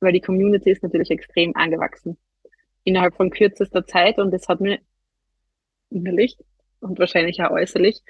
weil 0.00 0.14
die 0.14 0.20
Community 0.20 0.70
ist 0.70 0.82
natürlich 0.82 1.10
extrem 1.10 1.54
angewachsen 1.54 2.16
innerhalb 2.84 3.14
von 3.16 3.30
kürzester 3.30 3.86
Zeit 3.86 4.18
und 4.18 4.32
das 4.32 4.48
hat 4.48 4.60
mir 4.60 4.78
innerlich 5.90 6.36
und 6.80 6.98
wahrscheinlich 6.98 7.42
auch 7.42 7.50
äußerlich 7.50 8.02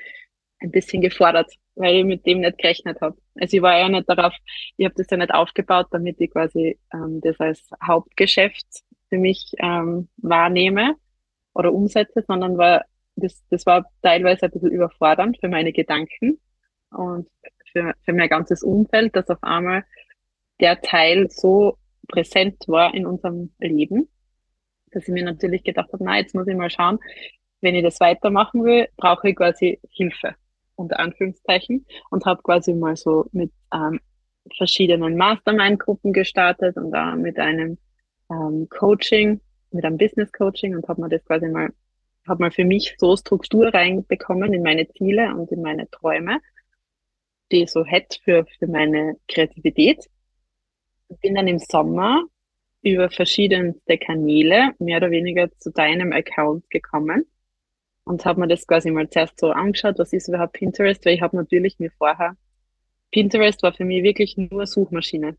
ein 0.61 0.71
bisschen 0.71 1.03
gefordert, 1.03 1.53
weil 1.75 1.97
ich 1.97 2.05
mit 2.05 2.25
dem 2.27 2.41
nicht 2.41 2.59
gerechnet 2.59 3.01
habe. 3.01 3.17
Also 3.35 3.57
ich 3.57 3.63
war 3.63 3.79
ja 3.79 3.89
nicht 3.89 4.09
darauf, 4.09 4.33
ich 4.77 4.85
habe 4.85 4.95
das 4.97 5.11
ja 5.11 5.17
nicht 5.17 5.35
aufgebaut, 5.35 5.89
damit 5.91 6.21
ich 6.21 6.31
quasi 6.31 6.79
ähm, 6.93 7.21
das 7.21 7.39
als 7.41 7.69
Hauptgeschäft 7.85 8.67
für 9.09 9.19
mich 9.19 9.53
ähm, 9.59 10.09
wahrnehme 10.19 10.95
oder 11.55 11.73
umsetze, 11.73 12.25
sondern 12.27 12.57
war 12.57 12.85
das, 13.17 13.45
das 13.51 13.67
war 13.67 13.87
teilweise 14.03 14.47
ein 14.47 14.53
bisschen 14.53 14.71
überfordernd 14.71 15.39
für 15.39 15.49
meine 15.49 15.73
Gedanken 15.73 16.41
und 16.91 17.29
für, 17.73 17.95
für 18.05 18.13
mein 18.13 18.29
ganzes 18.29 18.63
Umfeld, 18.63 19.15
dass 19.17 19.29
auf 19.29 19.43
einmal 19.43 19.85
der 20.61 20.81
Teil 20.81 21.29
so 21.31 21.77
präsent 22.09 22.65
war 22.69 22.95
in 22.95 23.07
unserem 23.07 23.53
Leben 23.59 24.09
dass 24.93 25.09
ich 25.09 25.15
mir 25.15 25.25
natürlich 25.25 25.65
gedacht 25.65 25.93
habe, 25.93 26.05
na, 26.05 26.19
jetzt 26.19 26.35
muss 26.35 26.47
ich 26.47 26.57
mal 26.57 26.71
schauen, 26.71 26.99
wenn 27.61 27.75
ich 27.75 27.83
das 27.83 28.01
weitermachen 28.01 28.65
will, 28.65 28.89
brauche 28.97 29.31
ich 29.31 29.37
quasi 29.37 29.81
Hilfe, 29.91 30.35
unter 30.75 30.99
Anführungszeichen, 30.99 31.87
und 32.11 32.25
habe 32.27 32.43
quasi 32.43 32.75
mal 32.75 32.97
so 32.97 33.27
mit 33.33 33.53
ähm, 33.73 34.01
verschiedenen 34.57 35.17
Mastermind-Gruppen 35.17 36.13
gestartet 36.13 36.77
und 36.77 36.91
da 36.91 37.15
mit 37.15 37.39
einem 37.39 37.79
ähm, 38.31 38.69
Coaching, 38.69 39.41
mit 39.71 39.85
einem 39.85 39.97
Business-Coaching 39.97 40.75
und 40.75 40.89
habe 40.89 41.01
mir 41.01 41.09
das 41.09 41.25
quasi 41.25 41.49
mal, 41.49 41.73
habe 42.27 42.43
mal 42.43 42.51
für 42.51 42.65
mich 42.65 42.97
so 42.99 43.17
Struktur 43.17 43.73
reinbekommen 43.73 44.53
in 44.53 44.63
meine 44.63 44.89
Ziele 44.89 45.35
und 45.35 45.51
in 45.53 45.63
meine 45.63 45.89
Träume, 45.91 46.41
die 47.51 47.63
ich 47.63 47.71
so 47.71 47.85
hätte 47.85 48.19
für, 48.25 48.45
für 48.59 48.67
meine 48.67 49.17
Kreativität. 49.29 50.05
Bin 51.21 51.35
dann 51.35 51.47
im 51.47 51.59
Sommer 51.59 52.25
über 52.83 53.11
verschiedenste 53.11 53.99
Kanäle 53.99 54.73
mehr 54.79 54.99
oder 54.99 55.11
weniger 55.11 55.51
zu 55.59 55.71
deinem 55.71 56.13
Account 56.13 56.69
gekommen 56.71 57.27
und 58.05 58.25
habe 58.25 58.41
mir 58.41 58.49
das 58.49 58.67
quasi 58.67 58.91
mal 58.91 59.09
zuerst 59.09 59.39
so 59.39 59.51
angeschaut, 59.51 59.99
was 59.99 60.13
ist 60.13 60.29
überhaupt 60.29 60.55
Pinterest, 60.55 61.05
weil 61.05 61.15
ich 61.15 61.23
habe 61.23 61.37
natürlich 61.37 61.79
mir 61.79 61.91
vorher, 61.93 62.37
Pinterest 63.13 63.63
war 63.63 63.73
für 63.73 63.85
mich 63.85 64.03
wirklich 64.03 64.37
nur 64.37 64.67
Suchmaschine. 64.67 65.37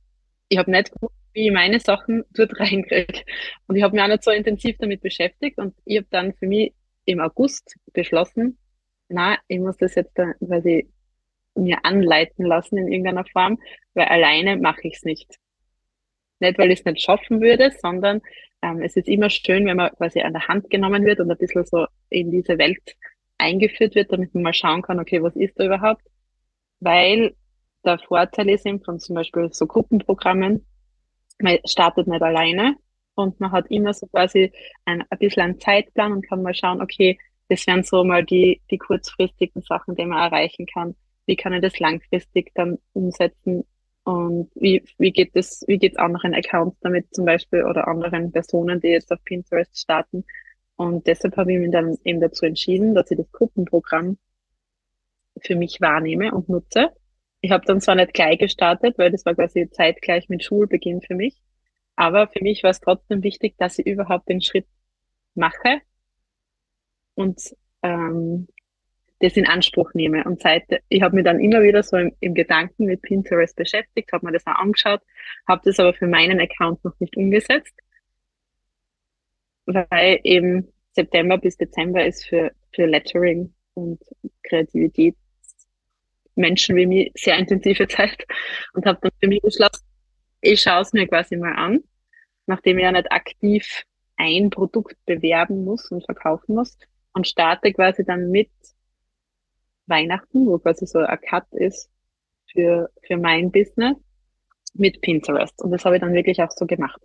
Ich 0.47 0.57
habe 0.57 0.71
nicht 0.71 0.91
gewusst, 0.91 1.15
wie 1.33 1.47
ich 1.47 1.53
meine 1.53 1.79
Sachen 1.79 2.23
dort 2.31 2.57
reinkriege. 2.59 3.21
Und 3.67 3.75
ich 3.75 3.83
habe 3.83 3.95
mich 3.95 4.03
auch 4.03 4.07
nicht 4.07 4.23
so 4.23 4.31
intensiv 4.31 4.77
damit 4.77 5.01
beschäftigt 5.01 5.57
und 5.57 5.75
ich 5.85 5.97
habe 5.97 6.07
dann 6.11 6.33
für 6.33 6.47
mich 6.47 6.73
im 7.05 7.19
August 7.19 7.75
beschlossen, 7.91 8.57
na, 9.09 9.37
ich 9.47 9.59
muss 9.59 9.77
das 9.77 9.95
jetzt 9.95 10.15
quasi 10.15 10.89
mir 11.55 11.83
anleiten 11.83 12.45
lassen 12.45 12.77
in 12.77 12.87
irgendeiner 12.87 13.25
Form, 13.25 13.59
weil 13.93 14.05
alleine 14.05 14.57
mache 14.57 14.87
ich 14.87 14.95
es 14.95 15.03
nicht. 15.03 15.37
Nicht, 16.43 16.59
weil 16.59 16.71
ich 16.71 16.79
es 16.79 16.85
nicht 16.85 17.01
schaffen 17.01 17.41
würde, 17.41 17.71
sondern 17.81 18.21
ähm, 18.61 18.81
es 18.81 18.95
ist 18.95 19.07
immer 19.07 19.29
schön, 19.29 19.65
wenn 19.65 19.77
man 19.77 19.91
quasi 19.91 20.21
an 20.21 20.33
der 20.33 20.47
Hand 20.47 20.69
genommen 20.69 21.05
wird 21.05 21.19
und 21.19 21.31
ein 21.31 21.37
bisschen 21.37 21.65
so 21.65 21.85
in 22.09 22.31
diese 22.31 22.57
Welt 22.57 22.95
eingeführt 23.37 23.95
wird, 23.95 24.11
damit 24.11 24.33
man 24.33 24.43
mal 24.43 24.53
schauen 24.53 24.81
kann, 24.81 24.99
okay, 24.99 25.21
was 25.23 25.35
ist 25.35 25.59
da 25.59 25.65
überhaupt? 25.65 26.03
Weil 26.79 27.35
der 27.85 27.99
Vorteil 27.99 28.49
ist 28.49 28.65
eben 28.65 28.81
von 28.81 28.99
zum 28.99 29.15
Beispiel 29.15 29.49
so 29.51 29.67
Gruppenprogrammen, 29.67 30.65
man 31.39 31.57
startet 31.65 32.07
nicht 32.07 32.21
alleine 32.21 32.75
und 33.15 33.39
man 33.39 33.51
hat 33.51 33.69
immer 33.69 33.93
so 33.93 34.07
quasi 34.07 34.51
ein, 34.85 35.03
ein 35.09 35.17
bisschen 35.17 35.43
einen 35.43 35.59
Zeitplan 35.59 36.13
und 36.13 36.27
kann 36.27 36.41
mal 36.41 36.53
schauen, 36.53 36.81
okay, 36.81 37.17
das 37.49 37.65
wären 37.67 37.83
so 37.83 38.03
mal 38.03 38.23
die, 38.23 38.61
die 38.71 38.77
kurzfristigen 38.77 39.61
Sachen, 39.61 39.95
die 39.95 40.05
man 40.05 40.19
erreichen 40.19 40.65
kann. 40.65 40.95
Wie 41.25 41.35
kann 41.35 41.53
ich 41.53 41.61
das 41.61 41.79
langfristig 41.79 42.51
dann 42.55 42.79
umsetzen? 42.93 43.65
Und 44.03 44.51
wie, 44.55 44.83
wie 44.97 45.11
geht 45.11 45.31
es, 45.33 45.63
wie 45.67 45.77
geht's 45.77 45.97
anderen 45.97 46.33
Accounts 46.33 46.77
damit 46.81 47.13
zum 47.13 47.25
Beispiel 47.25 47.63
oder 47.63 47.87
anderen 47.87 48.31
Personen, 48.31 48.81
die 48.81 48.89
jetzt 48.89 49.11
auf 49.11 49.23
Pinterest 49.23 49.79
starten? 49.79 50.25
Und 50.75 51.07
deshalb 51.07 51.37
habe 51.37 51.53
ich 51.53 51.59
mich 51.59 51.71
dann 51.71 51.97
eben 52.03 52.19
dazu 52.19 52.45
entschieden, 52.45 52.95
dass 52.95 53.11
ich 53.11 53.17
das 53.17 53.31
Gruppenprogramm 53.31 54.17
für 55.41 55.55
mich 55.55 55.79
wahrnehme 55.81 56.33
und 56.33 56.49
nutze. 56.49 56.91
Ich 57.41 57.51
habe 57.51 57.65
dann 57.65 57.81
zwar 57.81 57.95
nicht 57.95 58.13
gleich 58.13 58.39
gestartet, 58.39 58.97
weil 58.97 59.11
das 59.11 59.25
war 59.25 59.35
quasi 59.35 59.69
zeitgleich 59.69 60.29
mit 60.29 60.43
Schulbeginn 60.43 61.01
für 61.01 61.15
mich, 61.15 61.41
aber 61.95 62.27
für 62.27 62.41
mich 62.41 62.63
war 62.63 62.71
es 62.71 62.79
trotzdem 62.79 63.23
wichtig, 63.23 63.55
dass 63.57 63.79
ich 63.79 63.85
überhaupt 63.85 64.29
den 64.29 64.41
Schritt 64.41 64.67
mache 65.35 65.81
und 67.15 67.55
ähm, 67.81 68.47
das 69.23 69.37
in 69.37 69.47
Anspruch 69.47 69.93
nehme. 69.93 70.23
Und 70.25 70.41
seit, 70.41 70.63
ich 70.89 71.01
habe 71.01 71.15
mich 71.15 71.23
dann 71.23 71.39
immer 71.39 71.63
wieder 71.63 71.81
so 71.81 71.95
im, 71.95 72.13
im 72.19 72.33
Gedanken 72.33 72.85
mit 72.85 73.01
Pinterest 73.01 73.55
beschäftigt, 73.55 74.11
habe 74.11 74.25
mir 74.25 74.33
das 74.33 74.45
auch 74.45 74.55
angeschaut, 74.55 75.01
habe 75.47 75.61
das 75.63 75.79
aber 75.79 75.93
für 75.93 76.07
meinen 76.07 76.41
Account 76.41 76.83
noch 76.83 76.99
nicht 76.99 77.15
umgesetzt, 77.15 77.73
weil 79.65 80.19
eben 80.23 80.67
September 80.91 81.37
bis 81.37 81.55
Dezember 81.55 82.05
ist 82.05 82.25
für, 82.27 82.51
für 82.73 82.85
Lettering 82.85 83.53
und 83.75 84.01
Kreativität 84.43 85.15
Menschen 86.35 86.75
wie 86.75 86.85
mir 86.85 87.11
sehr 87.15 87.37
intensive 87.37 87.87
Zeit 87.87 88.25
und 88.73 88.85
habe 88.85 88.99
dann 89.01 89.11
für 89.21 89.27
mich 89.29 89.41
beschlossen, 89.41 89.85
ich 90.41 90.61
schaue 90.61 90.81
es 90.81 90.91
mir 90.91 91.07
quasi 91.07 91.37
mal 91.37 91.53
an, 91.53 91.79
nachdem 92.45 92.77
ich 92.77 92.83
ja 92.83 92.91
nicht 92.91 93.09
aktiv 93.11 93.83
ein 94.17 94.49
Produkt 94.49 94.97
bewerben 95.05 95.63
muss 95.63 95.89
und 95.91 96.03
verkaufen 96.03 96.55
muss 96.55 96.77
und 97.13 97.25
starte 97.25 97.71
quasi 97.71 98.03
dann 98.03 98.29
mit 98.29 98.49
Weihnachten, 99.87 100.45
wo 100.45 100.57
quasi 100.59 100.85
so 100.85 100.99
ein 100.99 101.19
Cut 101.21 101.45
ist 101.51 101.89
für, 102.51 102.89
für 103.05 103.17
mein 103.17 103.51
Business 103.51 103.95
mit 104.73 105.01
Pinterest. 105.01 105.61
Und 105.61 105.71
das 105.71 105.85
habe 105.85 105.95
ich 105.95 106.01
dann 106.01 106.13
wirklich 106.13 106.41
auch 106.41 106.51
so 106.51 106.65
gemacht. 106.65 107.01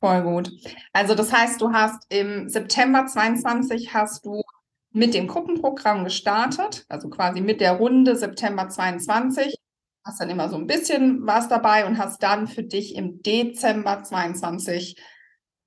Voll 0.00 0.22
gut. 0.22 0.50
Also 0.92 1.14
das 1.14 1.32
heißt, 1.32 1.60
du 1.60 1.72
hast 1.72 2.04
im 2.12 2.48
September 2.48 3.06
22 3.06 3.94
hast 3.94 4.24
du 4.26 4.42
mit 4.90 5.14
dem 5.14 5.26
Gruppenprogramm 5.26 6.04
gestartet, 6.04 6.84
also 6.88 7.08
quasi 7.08 7.40
mit 7.40 7.60
der 7.60 7.72
Runde 7.72 8.16
September 8.16 8.68
22. 8.68 9.56
Hast 10.04 10.20
dann 10.20 10.30
immer 10.30 10.48
so 10.48 10.56
ein 10.56 10.66
bisschen 10.66 11.26
was 11.26 11.48
dabei 11.48 11.86
und 11.86 11.98
hast 11.98 12.22
dann 12.22 12.46
für 12.46 12.62
dich 12.62 12.94
im 12.94 13.22
Dezember 13.22 14.02
22 14.02 14.96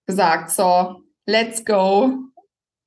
gesagt, 0.06 0.51
so, 0.51 1.01
let's 1.25 1.66
go, 1.66 2.13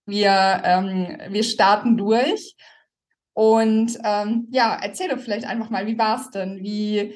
wir, 0.07 0.63
ähm, 0.65 1.19
wir 1.29 1.43
starten 1.43 1.97
durch. 1.97 2.57
Und 3.41 3.97
ähm, 4.05 4.49
ja, 4.51 4.79
erzähl 4.83 5.09
doch 5.09 5.19
vielleicht 5.19 5.47
einfach 5.47 5.71
mal, 5.71 5.87
wie 5.87 5.97
war 5.97 6.21
es 6.21 6.31
denn? 6.31 6.59
Wie, 6.63 7.15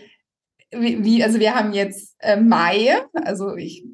wie, 0.71 1.23
also 1.23 1.39
wir 1.39 1.55
haben 1.55 1.75
jetzt 1.75 2.17
äh, 2.21 2.41
Mai, 2.41 2.97
also 3.13 3.57
ich 3.57 3.85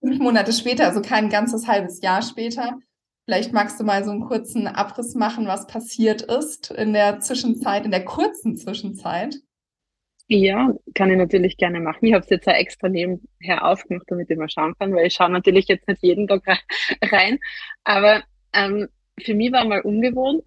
fünf 0.00 0.20
Monate 0.20 0.52
später, 0.52 0.86
also 0.86 1.02
kein 1.02 1.28
ganzes 1.28 1.66
halbes 1.66 2.02
Jahr 2.02 2.22
später. 2.22 2.78
Vielleicht 3.24 3.52
magst 3.52 3.80
du 3.80 3.84
mal 3.84 4.04
so 4.04 4.12
einen 4.12 4.20
kurzen 4.20 4.68
Abriss 4.68 5.16
machen, 5.16 5.48
was 5.48 5.66
passiert 5.66 6.22
ist 6.22 6.70
in 6.70 6.92
der 6.92 7.18
Zwischenzeit, 7.18 7.84
in 7.84 7.90
der 7.90 8.04
kurzen 8.04 8.56
Zwischenzeit. 8.56 9.34
Ja, 10.28 10.72
kann 10.94 11.10
ich 11.10 11.16
natürlich 11.16 11.56
gerne 11.56 11.80
machen. 11.80 12.06
Ich 12.06 12.12
habe 12.12 12.22
es 12.22 12.30
jetzt 12.30 12.46
auch 12.46 12.52
extra 12.52 12.88
nebenher 12.88 13.64
aufgemacht, 13.64 14.06
damit 14.06 14.30
ich 14.30 14.38
mal 14.38 14.48
schauen 14.48 14.76
kann, 14.78 14.94
weil 14.94 15.08
ich 15.08 15.14
schaue 15.14 15.30
natürlich 15.30 15.66
jetzt 15.66 15.88
nicht 15.88 16.00
jeden 16.00 16.28
Tag 16.28 16.44
rein. 17.10 17.40
Aber 17.82 18.22
ähm, 18.52 18.86
für 19.20 19.34
mich 19.34 19.50
war 19.50 19.64
mal 19.64 19.80
ungewohnt, 19.80 20.44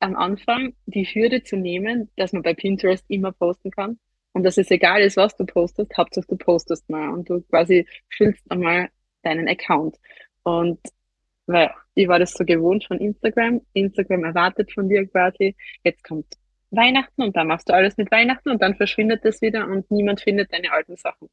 am 0.00 0.16
Anfang 0.16 0.74
die 0.86 1.04
Hürde 1.04 1.42
zu 1.42 1.56
nehmen, 1.56 2.10
dass 2.16 2.32
man 2.32 2.42
bei 2.42 2.54
Pinterest 2.54 3.04
immer 3.08 3.32
posten 3.32 3.70
kann 3.70 3.98
und 4.32 4.42
dass 4.42 4.58
es 4.58 4.70
egal 4.70 5.00
ist, 5.00 5.16
was 5.16 5.36
du 5.36 5.46
postest, 5.46 5.96
Hauptsache 5.96 6.26
du 6.28 6.36
postest 6.36 6.88
mal 6.90 7.08
und 7.08 7.28
du 7.30 7.40
quasi 7.42 7.86
füllst 8.10 8.50
einmal 8.50 8.90
deinen 9.22 9.48
Account. 9.48 9.96
Und 10.42 10.78
weil 11.46 11.70
ich 11.94 12.08
war 12.08 12.18
das 12.18 12.32
so 12.32 12.44
gewohnt 12.44 12.84
von 12.84 12.98
Instagram. 12.98 13.62
Instagram 13.72 14.24
erwartet 14.24 14.72
von 14.72 14.88
dir 14.88 15.06
quasi, 15.06 15.56
jetzt 15.84 16.04
kommt 16.04 16.26
Weihnachten 16.70 17.22
und 17.22 17.36
dann 17.36 17.46
machst 17.46 17.68
du 17.68 17.72
alles 17.72 17.96
mit 17.96 18.10
Weihnachten 18.10 18.50
und 18.50 18.60
dann 18.60 18.74
verschwindet 18.74 19.24
das 19.24 19.40
wieder 19.40 19.66
und 19.66 19.90
niemand 19.90 20.20
findet 20.20 20.52
deine 20.52 20.72
alten 20.72 20.96
Sachen. 20.96 21.30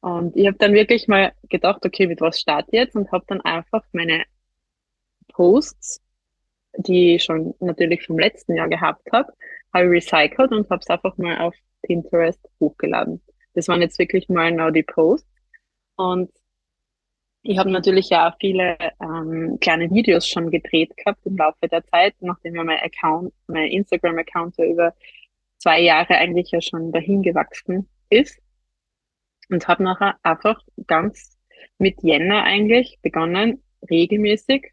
Und 0.00 0.36
ich 0.36 0.46
habe 0.46 0.58
dann 0.58 0.72
wirklich 0.74 1.08
mal 1.08 1.32
gedacht, 1.48 1.84
okay, 1.84 2.06
mit 2.06 2.20
was 2.20 2.38
starte 2.38 2.68
ich 2.70 2.78
jetzt 2.78 2.94
und 2.94 3.10
habe 3.10 3.24
dann 3.26 3.40
einfach 3.40 3.82
meine 3.92 4.24
Posts, 5.28 6.00
die 6.78 7.16
ich 7.16 7.24
schon 7.24 7.54
natürlich 7.60 8.06
vom 8.06 8.18
letzten 8.18 8.54
Jahr 8.54 8.68
gehabt 8.68 9.06
habe, 9.12 9.32
habe 9.72 9.90
recycelt 9.90 10.52
und 10.52 10.68
habe 10.70 10.80
es 10.80 10.88
einfach 10.88 11.16
mal 11.18 11.38
auf 11.38 11.54
Pinterest 11.82 12.40
hochgeladen. 12.60 13.22
Das 13.54 13.68
waren 13.68 13.80
jetzt 13.80 13.98
wirklich 13.98 14.28
mal 14.28 14.50
genau 14.50 14.70
die 14.70 14.82
Posts. 14.82 15.28
Und 15.96 16.30
ich 17.42 17.58
habe 17.58 17.70
natürlich 17.70 18.10
ja 18.10 18.28
auch 18.28 18.36
viele 18.40 18.76
ähm, 19.00 19.58
kleine 19.60 19.90
Videos 19.90 20.28
schon 20.28 20.50
gedreht 20.50 20.96
gehabt 20.96 21.24
im 21.24 21.36
Laufe 21.36 21.68
der 21.68 21.84
Zeit, 21.86 22.14
nachdem 22.20 22.56
ja 22.56 22.64
mein 22.64 22.80
Account, 22.80 23.32
mein 23.46 23.70
Instagram-Account 23.70 24.56
ja 24.58 24.64
über 24.66 24.94
zwei 25.58 25.80
Jahre 25.80 26.16
eigentlich 26.16 26.50
ja 26.50 26.60
schon 26.60 26.92
dahin 26.92 27.22
gewachsen 27.22 27.88
ist. 28.10 28.38
Und 29.48 29.68
habe 29.68 29.84
nachher 29.84 30.16
einfach 30.22 30.60
ganz 30.88 31.38
mit 31.78 32.02
Jänner 32.02 32.42
eigentlich 32.42 32.98
begonnen, 33.00 33.62
regelmäßig 33.88 34.72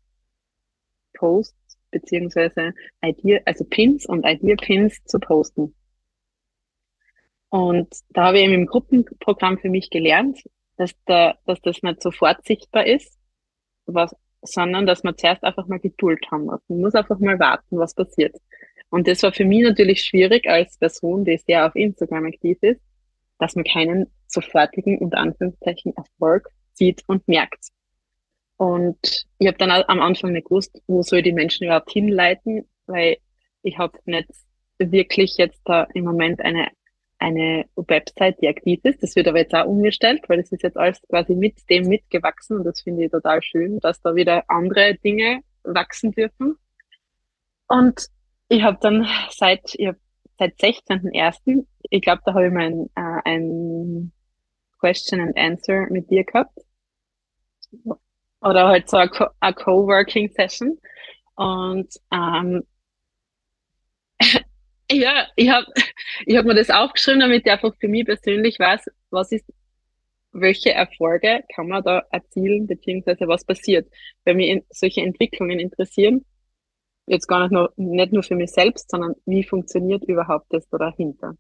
Posts 1.14 1.63
beziehungsweise 1.94 2.74
Idea, 3.02 3.40
also 3.46 3.64
Pins 3.64 4.06
und 4.06 4.26
Idea-Pins 4.26 5.04
zu 5.06 5.20
posten. 5.20 5.74
Und 7.50 7.88
da 8.10 8.26
habe 8.26 8.40
ich 8.40 8.44
eben 8.46 8.54
im 8.54 8.66
Gruppenprogramm 8.66 9.60
für 9.60 9.70
mich 9.70 9.90
gelernt, 9.90 10.42
dass, 10.76 10.92
da, 11.06 11.36
dass 11.46 11.62
das 11.62 11.84
nicht 11.84 12.02
sofort 12.02 12.44
sichtbar 12.46 12.86
ist, 12.88 13.18
was, 13.86 14.16
sondern 14.42 14.86
dass 14.86 15.04
man 15.04 15.18
zuerst 15.18 15.44
einfach 15.44 15.68
mal 15.68 15.80
Geduld 15.80 16.26
haben 16.32 16.46
muss. 16.46 16.62
Man 16.68 16.82
muss 16.82 16.96
einfach 16.96 17.20
mal 17.20 17.40
warten, 17.40 17.78
was 17.78 17.94
passiert. 17.94 18.36
Und 18.90 19.08
das 19.08 19.24
war 19.24 19.34
für 19.34 19.46
mich 19.46 19.64
natürlich 19.64 20.04
schwierig 20.04 20.48
als 20.48 20.78
Person, 20.78 21.26
die 21.26 21.38
sehr 21.38 21.66
auf 21.66 21.76
Instagram 21.76 22.26
aktiv 22.26 22.58
ist, 22.62 22.82
dass 23.40 23.56
man 23.56 23.66
keinen 23.66 24.08
sofortigen, 24.28 24.98
unter 25.00 25.18
Anführungszeichen, 25.18 25.94
Erfolg 25.96 26.50
sieht 26.74 27.04
und 27.08 27.28
merkt. 27.28 27.70
Und 28.58 29.26
ich 29.40 29.48
habe 29.48 29.58
dann 29.58 29.72
am 29.72 30.00
Anfang 30.00 30.32
nicht 30.32 30.46
gewusst, 30.46 30.82
wo 30.88 31.02
soll 31.02 31.22
die 31.22 31.34
Menschen 31.34 31.66
überhaupt 31.66 31.92
hinleiten, 31.92 32.68
weil 32.86 33.18
ich 33.62 33.78
habe 33.78 33.98
nicht 34.06 34.30
wirklich 34.78 35.38
jetzt 35.38 35.62
da 35.66 35.88
im 35.94 36.06
Moment 36.06 36.42
eine 36.42 36.70
eine 37.24 37.66
Website, 37.76 38.42
die 38.42 38.50
aktiv 38.50 38.82
ist. 38.84 39.02
Das 39.02 39.16
wird 39.16 39.30
aber 39.30 39.40
jetzt 39.40 39.56
auch 39.56 39.66
umgestellt, 39.66 40.24
weil 40.28 40.42
das 40.42 40.52
ist 40.52 40.62
jetzt 40.62 40.78
alles 40.78 41.02
quasi 41.08 41.36
mit 41.36 41.58
dem 41.70 41.88
mitgewachsen 41.88 42.58
und 42.58 42.66
das 42.66 42.82
finde 42.82 43.06
ich 43.06 43.12
total 43.12 43.42
schön, 43.42 43.80
dass 43.80 44.02
da 44.02 44.14
wieder 44.14 44.44
andere 44.50 44.96
Dinge 44.96 45.42
wachsen 45.64 46.12
dürfen. 46.12 46.58
Und 47.68 48.08
ich 48.50 48.62
habe 48.62 48.78
dann 48.82 49.08
seit, 49.32 49.74
ich 49.76 49.88
hab 49.88 49.96
seit 50.38 50.56
16.01., 50.60 51.66
ich 51.90 52.02
glaube, 52.02 52.22
da 52.26 52.34
habe 52.34 52.48
ich 52.48 52.54
mein 52.54 52.90
äh, 52.96 53.22
ein 53.24 54.12
Question 54.80 55.22
and 55.22 55.38
Answer 55.38 55.88
mit 55.90 56.10
dir 56.10 56.26
gehabt. 56.26 56.60
Oder 58.44 58.68
halt 58.68 58.90
so 58.90 58.98
eine, 58.98 59.10
Co 59.10 59.28
eine 59.40 59.54
Coworking 59.56 60.30
Session. 60.30 60.78
Und 61.36 61.94
ähm, 62.12 62.64
ja, 64.92 65.28
ich 65.36 65.50
habe 65.50 65.66
ich 66.26 66.36
hab 66.38 66.46
mir 66.46 66.56
das 66.56 66.70
aufgeschrieben, 66.70 67.22
damit 67.22 67.46
ich 67.46 67.52
einfach 67.52 67.74
für 67.80 67.88
mich 67.88 68.06
persönlich 68.06 68.60
weiß, 68.60 68.86
was 69.12 69.32
ist, 69.32 69.46
welche 70.34 70.72
Erfolge 70.74 71.44
kann 71.56 71.68
man 71.68 71.84
da 71.84 72.04
erzielen, 72.12 72.68
beziehungsweise 72.68 73.28
was 73.28 73.46
passiert. 73.46 73.88
Weil 74.26 74.36
mich 74.36 74.64
solche 74.72 75.02
Entwicklungen 75.02 75.60
interessieren, 75.60 76.26
jetzt 77.08 77.28
gar 77.28 77.44
nicht 77.44 77.52
nur, 77.52 77.74
nicht 77.78 78.12
nur 78.14 78.24
für 78.24 78.36
mich 78.36 78.52
selbst, 78.52 78.90
sondern 78.90 79.16
wie 79.26 79.44
funktioniert 79.44 80.04
überhaupt 80.06 80.48
das 80.50 80.68
da 80.70 80.78
dahinter. 80.78 81.36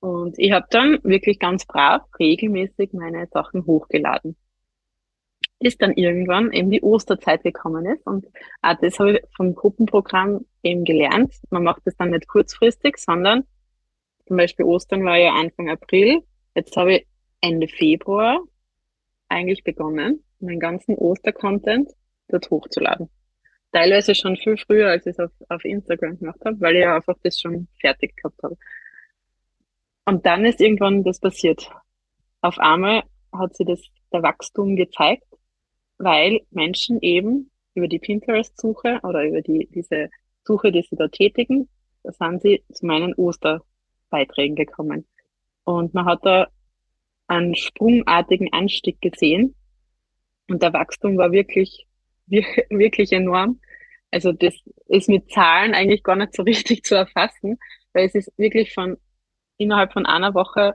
Und 0.00 0.36
ich 0.38 0.50
habe 0.52 0.66
dann 0.70 0.98
wirklich 1.04 1.38
ganz 1.38 1.64
brav 1.64 2.02
regelmäßig 2.18 2.92
meine 2.92 3.28
Sachen 3.28 3.66
hochgeladen 3.66 4.36
ist 5.62 5.80
dann 5.80 5.92
irgendwann 5.92 6.52
eben 6.52 6.70
die 6.70 6.82
Osterzeit 6.82 7.42
gekommen 7.42 7.86
ist. 7.86 8.06
Und 8.06 8.26
auch 8.62 8.76
das 8.80 8.98
habe 8.98 9.12
ich 9.12 9.22
vom 9.36 9.54
Gruppenprogramm 9.54 10.44
eben 10.62 10.84
gelernt. 10.84 11.34
Man 11.50 11.64
macht 11.64 11.82
das 11.84 11.96
dann 11.96 12.10
nicht 12.10 12.28
kurzfristig, 12.28 12.98
sondern 12.98 13.44
zum 14.26 14.36
Beispiel 14.36 14.64
Ostern 14.64 15.04
war 15.04 15.16
ja 15.16 15.34
Anfang 15.34 15.70
April. 15.70 16.22
Jetzt 16.54 16.76
habe 16.76 16.94
ich 16.94 17.06
Ende 17.40 17.68
Februar 17.68 18.40
eigentlich 19.28 19.64
begonnen, 19.64 20.22
meinen 20.40 20.60
ganzen 20.60 20.94
Oster-Content 20.94 21.90
dort 22.28 22.50
hochzuladen. 22.50 23.08
Teilweise 23.72 24.14
schon 24.14 24.36
viel 24.36 24.58
früher, 24.58 24.88
als 24.88 25.06
ich 25.06 25.12
es 25.12 25.18
auf, 25.18 25.30
auf 25.48 25.64
Instagram 25.64 26.18
gemacht 26.18 26.40
habe, 26.44 26.60
weil 26.60 26.76
ich 26.76 26.82
ja 26.82 26.96
einfach 26.96 27.16
das 27.22 27.40
schon 27.40 27.68
fertig 27.80 28.16
gehabt 28.16 28.42
habe. 28.42 28.56
Und 30.04 30.26
dann 30.26 30.44
ist 30.44 30.60
irgendwann 30.60 31.04
das 31.04 31.20
passiert. 31.20 31.70
Auf 32.42 32.58
einmal 32.58 33.04
hat 33.32 33.56
sich 33.56 33.66
das, 33.66 33.80
der 34.12 34.22
Wachstum 34.22 34.76
gezeigt 34.76 35.24
weil 36.02 36.40
Menschen 36.50 37.00
eben 37.00 37.50
über 37.74 37.86
die 37.86 38.00
Pinterest-Suche 38.00 38.98
oder 39.04 39.24
über 39.24 39.40
die, 39.40 39.68
diese 39.72 40.10
Suche, 40.42 40.72
die 40.72 40.82
sie 40.82 40.96
da 40.96 41.06
tätigen, 41.06 41.68
da 42.02 42.10
sind 42.10 42.42
sie 42.42 42.64
zu 42.72 42.86
meinen 42.86 43.14
Osterbeiträgen 43.14 44.56
gekommen. 44.56 45.06
Und 45.62 45.94
man 45.94 46.06
hat 46.06 46.26
da 46.26 46.48
einen 47.28 47.54
sprungartigen 47.54 48.52
Anstieg 48.52 49.00
gesehen. 49.00 49.54
Und 50.48 50.60
der 50.60 50.72
Wachstum 50.72 51.16
war 51.16 51.30
wirklich, 51.30 51.86
wirklich 52.26 53.12
enorm. 53.12 53.60
Also 54.10 54.32
das 54.32 54.54
ist 54.88 55.08
mit 55.08 55.30
Zahlen 55.30 55.72
eigentlich 55.72 56.02
gar 56.02 56.16
nicht 56.16 56.34
so 56.34 56.42
richtig 56.42 56.82
zu 56.82 56.96
erfassen, 56.96 57.58
weil 57.92 58.06
es 58.06 58.16
ist 58.16 58.32
wirklich 58.36 58.74
von 58.74 58.96
innerhalb 59.56 59.92
von 59.92 60.04
einer 60.04 60.34
Woche 60.34 60.74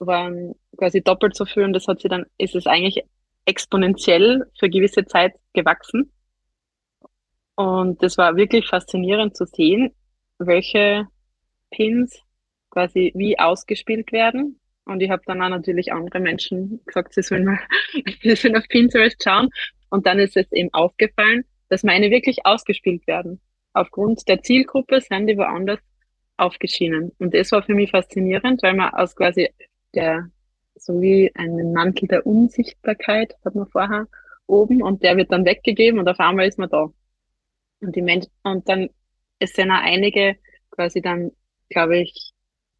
waren 0.00 0.54
quasi 0.76 1.00
doppelt 1.00 1.36
so 1.36 1.44
viel 1.44 1.62
und 1.62 1.72
das 1.72 1.86
hat 1.86 2.00
sie 2.00 2.08
dann, 2.08 2.26
ist 2.36 2.56
es 2.56 2.66
eigentlich 2.66 3.04
exponentiell 3.46 4.44
für 4.58 4.68
gewisse 4.68 5.04
Zeit 5.04 5.34
gewachsen. 5.52 6.12
Und 7.56 8.02
das 8.02 8.18
war 8.18 8.36
wirklich 8.36 8.66
faszinierend 8.66 9.36
zu 9.36 9.46
sehen, 9.46 9.92
welche 10.38 11.06
Pins 11.70 12.20
quasi 12.70 13.12
wie 13.14 13.38
ausgespielt 13.38 14.12
werden. 14.12 14.60
Und 14.86 15.00
ich 15.00 15.10
habe 15.10 15.22
dann 15.26 15.40
auch 15.42 15.48
natürlich 15.48 15.92
andere 15.92 16.20
Menschen 16.20 16.80
gesagt, 16.84 17.14
sie 17.14 17.22
sollen 17.22 17.44
mal 17.44 17.58
sie 18.22 18.36
sollen 18.36 18.56
auf 18.56 18.68
Pinterest 18.68 19.22
schauen. 19.22 19.48
Und 19.90 20.06
dann 20.06 20.18
ist 20.18 20.36
es 20.36 20.50
eben 20.52 20.72
aufgefallen, 20.72 21.44
dass 21.68 21.84
meine 21.84 22.10
wirklich 22.10 22.44
ausgespielt 22.44 23.06
werden. 23.06 23.40
Aufgrund 23.72 24.28
der 24.28 24.42
Zielgruppe 24.42 25.00
sind 25.00 25.26
die 25.26 25.36
woanders 25.36 25.80
aufgeschienen. 26.36 27.12
Und 27.18 27.32
das 27.34 27.52
war 27.52 27.62
für 27.62 27.74
mich 27.74 27.90
faszinierend, 27.90 28.62
weil 28.62 28.74
man 28.74 28.92
aus 28.92 29.14
quasi 29.14 29.48
der 29.94 30.28
so 30.76 31.00
wie 31.00 31.30
einen 31.34 31.72
Mantel 31.72 32.08
der 32.08 32.26
Unsichtbarkeit 32.26 33.34
hat 33.44 33.54
man 33.54 33.66
vorher 33.66 34.06
oben 34.46 34.82
und 34.82 35.02
der 35.02 35.16
wird 35.16 35.32
dann 35.32 35.44
weggegeben 35.44 35.98
und 35.98 36.08
auf 36.08 36.20
einmal 36.20 36.46
ist 36.46 36.58
man 36.58 36.68
da. 36.68 36.90
Und 37.80 37.96
die 37.96 38.02
Menschen, 38.02 38.30
und 38.42 38.68
dann, 38.68 38.90
es 39.38 39.52
sind 39.52 39.70
auch 39.70 39.82
einige 39.82 40.36
quasi 40.70 41.00
dann, 41.00 41.32
glaube 41.68 41.98
ich, 41.98 42.32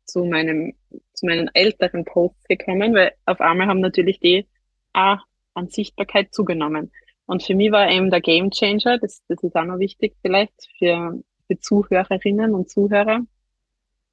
zu 0.05 0.25
meinem, 0.25 0.75
zu 1.13 1.27
meinen 1.27 1.51
älteren 1.55 2.05
Posts 2.05 2.45
gekommen, 2.49 2.95
weil 2.95 3.13
auf 3.25 3.41
einmal 3.41 3.67
haben 3.67 3.81
natürlich 3.81 4.21
die 4.21 4.47
auch 4.93 5.19
an 5.55 5.69
Sichtbarkeit 5.69 6.35
zugenommen. 6.35 6.93
Und 7.27 7.43
für 7.43 7.55
mich 7.55 7.73
war 7.73 7.91
eben 7.91 8.11
der 8.11 8.21
Game 8.21 8.51
Changer, 8.51 8.99
das, 8.99 9.23
das 9.29 9.43
ist 9.43 9.57
auch 9.57 9.65
noch 9.65 9.79
wichtig 9.79 10.15
vielleicht 10.21 10.69
für, 10.79 11.23
für 11.47 11.59
Zuhörerinnen 11.59 12.55
und 12.55 12.69
Zuhörer. 12.69 13.21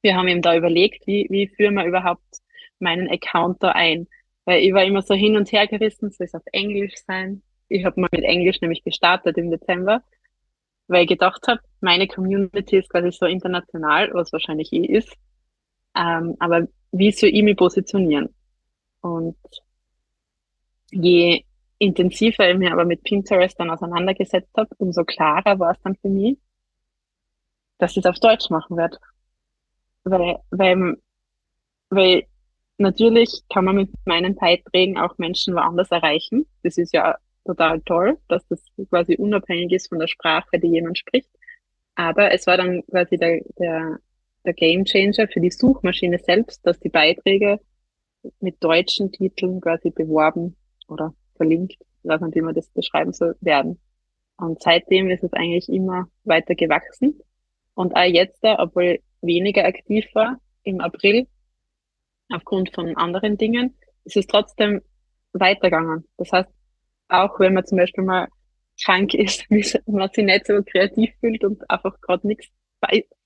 Wir 0.02 0.16
haben 0.16 0.28
eben 0.28 0.42
da 0.42 0.56
überlegt, 0.56 1.06
wie, 1.08 1.28
wie 1.30 1.48
führen 1.48 1.76
wir 1.76 1.86
überhaupt 1.86 2.42
meinen 2.82 3.10
Account 3.10 3.62
da 3.64 3.70
ein? 3.70 4.08
Weil 4.46 4.64
ich 4.64 4.74
war 4.74 4.84
immer 4.84 5.02
so 5.02 5.14
hin 5.14 5.38
und 5.38 5.52
her 5.52 5.68
gerissen, 5.68 6.12
soll 6.12 6.26
es 6.26 6.36
auf 6.36 6.44
Englisch 6.52 6.96
sein? 7.06 7.44
Ich 7.68 7.86
habe 7.86 8.02
mal 8.02 8.10
mit 8.12 8.24
Englisch 8.24 8.60
nämlich 8.62 8.84
gestartet 8.84 9.38
im 9.38 9.52
Dezember, 9.52 10.04
weil 10.88 11.04
ich 11.04 11.10
gedacht 11.10 11.48
habe, 11.48 11.62
meine 11.80 12.08
Community 12.08 12.78
ist 12.78 12.90
quasi 12.90 13.12
so 13.12 13.26
international, 13.26 14.10
was 14.14 14.34
wahrscheinlich 14.34 14.74
eh 14.74 14.86
ist. 14.86 15.14
Ähm, 15.96 16.36
aber 16.40 16.68
wie 16.92 17.12
soll 17.12 17.30
ich 17.30 17.44
mich 17.44 17.56
positionieren? 17.56 18.30
Und 19.02 19.38
je 20.92 21.44
intensiver 21.78 22.50
ich 22.50 22.58
mich 22.58 22.72
aber 22.72 22.86
mit 22.86 23.04
Pinterest 23.04 23.60
dann 23.60 23.72
auseinandergesetzt 23.72 24.52
habe, 24.56 24.70
umso 24.78 25.04
klarer 25.04 25.58
war 25.60 25.72
es 25.72 25.82
dann 25.82 25.96
für 25.96 26.10
mich, 26.10 26.38
dass 27.80 27.92
ich 27.92 27.98
es 27.98 28.06
auf 28.06 28.20
Deutsch 28.20 28.50
machen 28.50 28.78
werde. 28.78 28.98
Weil, 30.04 30.38
weil, 30.52 30.98
weil 31.90 32.28
natürlich 32.82 33.44
kann 33.50 33.66
man 33.66 33.76
mit 33.76 33.90
meinen 34.06 34.36
Beiträgen 34.36 34.98
auch 34.98 35.18
Menschen 35.18 35.56
woanders 35.56 35.92
erreichen. 35.92 36.46
Das 36.64 36.78
ist 36.78 36.94
ja 36.94 37.18
total 37.46 37.82
toll, 37.82 38.18
dass 38.28 38.46
das 38.48 38.64
quasi 38.90 39.16
unabhängig 39.16 39.72
ist 39.72 39.90
von 39.90 40.00
der 40.00 40.08
Sprache, 40.08 40.60
die 40.60 40.68
jemand 40.68 40.98
spricht. 40.98 41.30
Aber 41.96 42.32
es 42.32 42.48
war 42.48 42.58
dann 42.58 42.84
quasi 42.88 43.18
der, 43.18 43.42
der, 43.60 44.00
der 44.46 44.54
Game 44.54 44.86
Changer 44.86 45.28
für 45.28 45.40
die 45.40 45.52
Suchmaschine 45.52 46.20
selbst, 46.20 46.66
dass 46.66 46.80
die 46.80 46.90
Beiträge 46.90 47.60
mit 48.40 48.64
deutschen 48.64 49.12
Titeln 49.12 49.62
quasi 49.62 49.90
beworben 49.90 50.56
oder 50.88 51.14
verlinkt, 51.36 51.78
ich 52.04 52.10
weiß 52.10 52.22
nicht, 52.22 52.36
wie 52.36 52.42
man 52.42 52.56
das 52.56 52.70
beschreiben 52.70 53.14
soll, 53.14 53.36
werden. 53.42 53.80
Und 54.38 54.62
seitdem 54.62 55.10
ist 55.10 55.24
es 55.24 55.34
eigentlich 55.34 55.70
immer 55.70 56.08
weiter 56.24 56.56
gewachsen. 56.56 57.20
Und 57.74 57.96
auch 57.96 58.04
jetzt, 58.04 58.40
obwohl 58.44 59.00
weniger 59.22 59.66
aktiv 59.66 60.06
war 60.14 60.40
im 60.64 60.82
April, 60.82 61.28
aufgrund 62.34 62.74
von 62.74 62.96
anderen 62.98 63.38
Dingen, 63.38 63.78
ist 64.06 64.18
es 64.18 64.28
trotzdem 64.28 64.82
weitergegangen. 65.34 66.06
Das 66.18 66.32
heißt, 66.32 66.50
auch 67.10 67.40
wenn 67.40 67.54
man 67.54 67.66
zum 67.66 67.78
Beispiel 67.78 68.04
mal 68.04 68.28
krank 68.84 69.14
ist, 69.14 69.46
man 69.88 70.10
sich 70.10 70.26
nicht 70.26 70.48
so 70.48 70.62
kreativ 70.64 71.12
fühlt 71.20 71.44
und 71.44 71.70
einfach 71.70 72.00
gerade 72.02 72.28
nichts, 72.28 72.48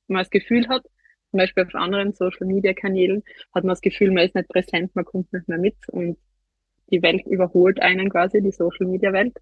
man 0.08 0.22
das 0.22 0.30
Gefühl 0.30 0.68
hat, 0.68 0.84
zum 1.32 1.40
Beispiel 1.40 1.66
auf 1.66 1.76
anderen 1.76 2.14
Social 2.14 2.48
Media 2.48 2.74
Kanälen, 2.74 3.24
hat 3.54 3.64
man 3.64 3.70
das 3.70 3.82
Gefühl, 3.82 4.12
man 4.12 4.26
ist 4.26 4.36
nicht 4.36 4.50
präsent, 4.50 4.96
man 4.96 5.06
kommt 5.06 5.32
nicht 5.34 5.48
mehr 5.48 5.58
mit 5.58 5.76
und 5.90 6.18
die 6.92 7.02
Welt 7.02 7.26
überholt 7.26 7.82
einen 7.82 8.10
quasi, 8.10 8.42
die 8.42 8.52
Social 8.52 8.88
Media 8.88 9.12
Welt. 9.12 9.36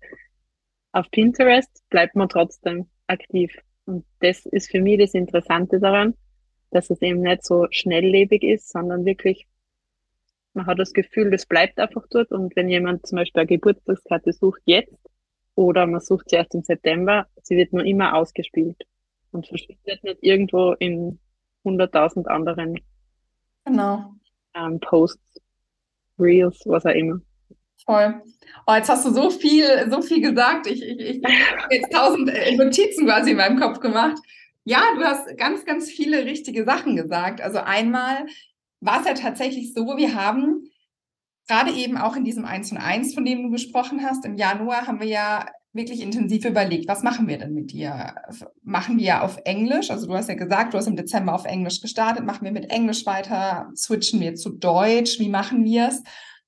Auf 0.91 1.09
Pinterest 1.11 1.83
bleibt 1.89 2.15
man 2.15 2.29
trotzdem 2.29 2.87
aktiv. 3.07 3.55
Und 3.85 4.05
das 4.19 4.45
ist 4.45 4.71
für 4.71 4.79
mich 4.79 4.99
das 4.99 5.13
Interessante 5.13 5.79
daran, 5.79 6.15
dass 6.71 6.89
es 6.89 7.01
eben 7.01 7.21
nicht 7.21 7.43
so 7.43 7.67
schnelllebig 7.69 8.43
ist, 8.43 8.69
sondern 8.69 9.05
wirklich, 9.05 9.45
man 10.53 10.65
hat 10.65 10.79
das 10.79 10.93
Gefühl, 10.93 11.31
das 11.31 11.45
bleibt 11.45 11.79
einfach 11.79 12.05
dort. 12.09 12.31
Und 12.31 12.55
wenn 12.55 12.69
jemand 12.69 13.05
zum 13.05 13.17
Beispiel 13.17 13.41
eine 13.41 13.47
Geburtstagskarte 13.47 14.33
sucht 14.33 14.61
jetzt 14.65 14.95
oder 15.55 15.85
man 15.85 16.01
sucht 16.01 16.29
sie 16.29 16.35
erst 16.35 16.55
im 16.55 16.63
September, 16.63 17.27
sie 17.41 17.57
wird 17.57 17.73
nur 17.73 17.85
immer 17.85 18.15
ausgespielt 18.15 18.83
und 19.31 19.47
verschwindet 19.47 20.03
nicht 20.03 20.17
irgendwo 20.21 20.73
in 20.73 21.19
hunderttausend 21.63 22.27
anderen 22.27 22.79
genau. 23.65 24.13
ähm, 24.55 24.79
Posts, 24.79 25.41
Reels, 26.19 26.61
was 26.65 26.85
auch 26.85 26.91
immer. 26.91 27.19
Voll. 27.85 28.21
Oh, 28.65 28.73
jetzt 28.75 28.89
hast 28.89 29.05
du 29.05 29.11
so 29.11 29.29
viel, 29.29 29.89
so 29.89 30.01
viel 30.01 30.21
gesagt. 30.21 30.67
Ich, 30.67 30.81
ich, 30.81 30.99
ich 30.99 31.23
habe 31.25 31.75
jetzt 31.75 31.91
tausend 31.91 32.29
äh, 32.29 32.55
Notizen 32.55 33.05
quasi 33.05 33.31
in 33.31 33.37
meinem 33.37 33.59
Kopf 33.59 33.79
gemacht. 33.79 34.17
Ja, 34.63 34.81
du 34.95 35.03
hast 35.03 35.37
ganz, 35.37 35.65
ganz 35.65 35.89
viele 35.89 36.23
richtige 36.23 36.63
Sachen 36.63 36.95
gesagt. 36.95 37.41
Also 37.41 37.59
einmal 37.59 38.25
war 38.85 39.01
es 39.01 39.07
ja 39.07 39.13
tatsächlich 39.13 39.73
so, 39.73 39.85
wir 39.97 40.15
haben 40.15 40.63
gerade 41.47 41.71
eben 41.71 41.97
auch 41.97 42.15
in 42.15 42.23
diesem 42.23 42.45
1 42.45 42.71
und 42.71 42.77
1, 42.77 43.13
von 43.13 43.25
dem 43.25 43.43
du 43.43 43.49
gesprochen 43.49 44.03
hast, 44.03 44.25
im 44.25 44.37
Januar 44.37 44.87
haben 44.87 44.99
wir 44.99 45.07
ja 45.07 45.45
wirklich 45.73 46.01
intensiv 46.01 46.45
überlegt, 46.45 46.87
was 46.87 47.01
machen 47.01 47.27
wir 47.27 47.39
denn 47.39 47.53
mit 47.53 47.71
dir? 47.71 48.15
Machen 48.61 48.99
wir 48.99 49.23
auf 49.23 49.39
Englisch? 49.43 49.89
Also 49.89 50.05
du 50.05 50.13
hast 50.13 50.29
ja 50.29 50.35
gesagt, 50.35 50.73
du 50.73 50.77
hast 50.77 50.87
im 50.87 50.95
Dezember 50.95 51.33
auf 51.33 51.45
Englisch 51.45 51.81
gestartet. 51.81 52.25
Machen 52.25 52.45
wir 52.45 52.51
mit 52.51 52.69
Englisch 52.69 53.05
weiter? 53.07 53.71
Switchen 53.75 54.19
wir 54.19 54.35
zu 54.35 54.51
Deutsch? 54.51 55.19
Wie 55.19 55.29
machen 55.29 55.63
wir 55.63 55.87
es? 55.87 56.03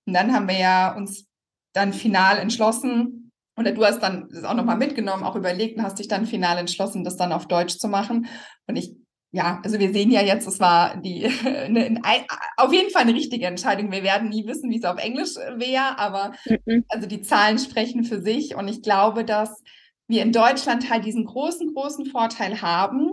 Und 0.05 0.13
dann 0.13 0.31
haben 0.31 0.47
wir 0.47 0.59
ja 0.59 0.95
uns 0.95 1.25
dann 1.73 1.91
final 1.91 2.37
entschlossen, 2.37 3.31
oder 3.57 3.71
du 3.71 3.83
hast 3.85 4.01
dann 4.01 4.27
das 4.29 4.43
auch 4.43 4.53
nochmal 4.53 4.77
mitgenommen, 4.77 5.23
auch 5.23 5.35
überlegt 5.35 5.77
und 5.77 5.83
hast 5.83 5.99
dich 5.99 6.07
dann 6.07 6.25
final 6.25 6.57
entschlossen, 6.57 7.03
das 7.03 7.15
dann 7.15 7.31
auf 7.31 7.47
Deutsch 7.47 7.77
zu 7.77 7.87
machen. 7.87 8.27
Und 8.67 8.75
ich, 8.75 8.95
ja, 9.35 9.59
also 9.63 9.79
wir 9.79 9.91
sehen 9.91 10.11
ja 10.11 10.21
jetzt, 10.21 10.47
es 10.47 10.59
war 10.59 10.97
die 10.97 11.25
eine, 11.45 11.85
eine, 12.01 12.25
auf 12.57 12.71
jeden 12.71 12.89
Fall 12.89 13.01
eine 13.01 13.13
richtige 13.13 13.45
Entscheidung. 13.45 13.91
Wir 13.91 14.03
werden 14.03 14.29
nie 14.29 14.47
wissen, 14.47 14.69
wie 14.69 14.77
es 14.77 14.85
auf 14.85 14.97
Englisch 14.97 15.35
wäre, 15.35 15.99
aber 15.99 16.33
mhm. 16.65 16.85
also 16.87 17.07
die 17.07 17.21
Zahlen 17.21 17.59
sprechen 17.59 18.03
für 18.03 18.21
sich. 18.21 18.55
Und 18.55 18.67
ich 18.67 18.81
glaube, 18.81 19.25
dass 19.25 19.61
wir 20.07 20.21
in 20.21 20.31
Deutschland 20.31 20.89
halt 20.89 21.05
diesen 21.05 21.25
großen, 21.25 21.73
großen 21.73 22.05
Vorteil 22.05 22.61
haben, 22.61 23.11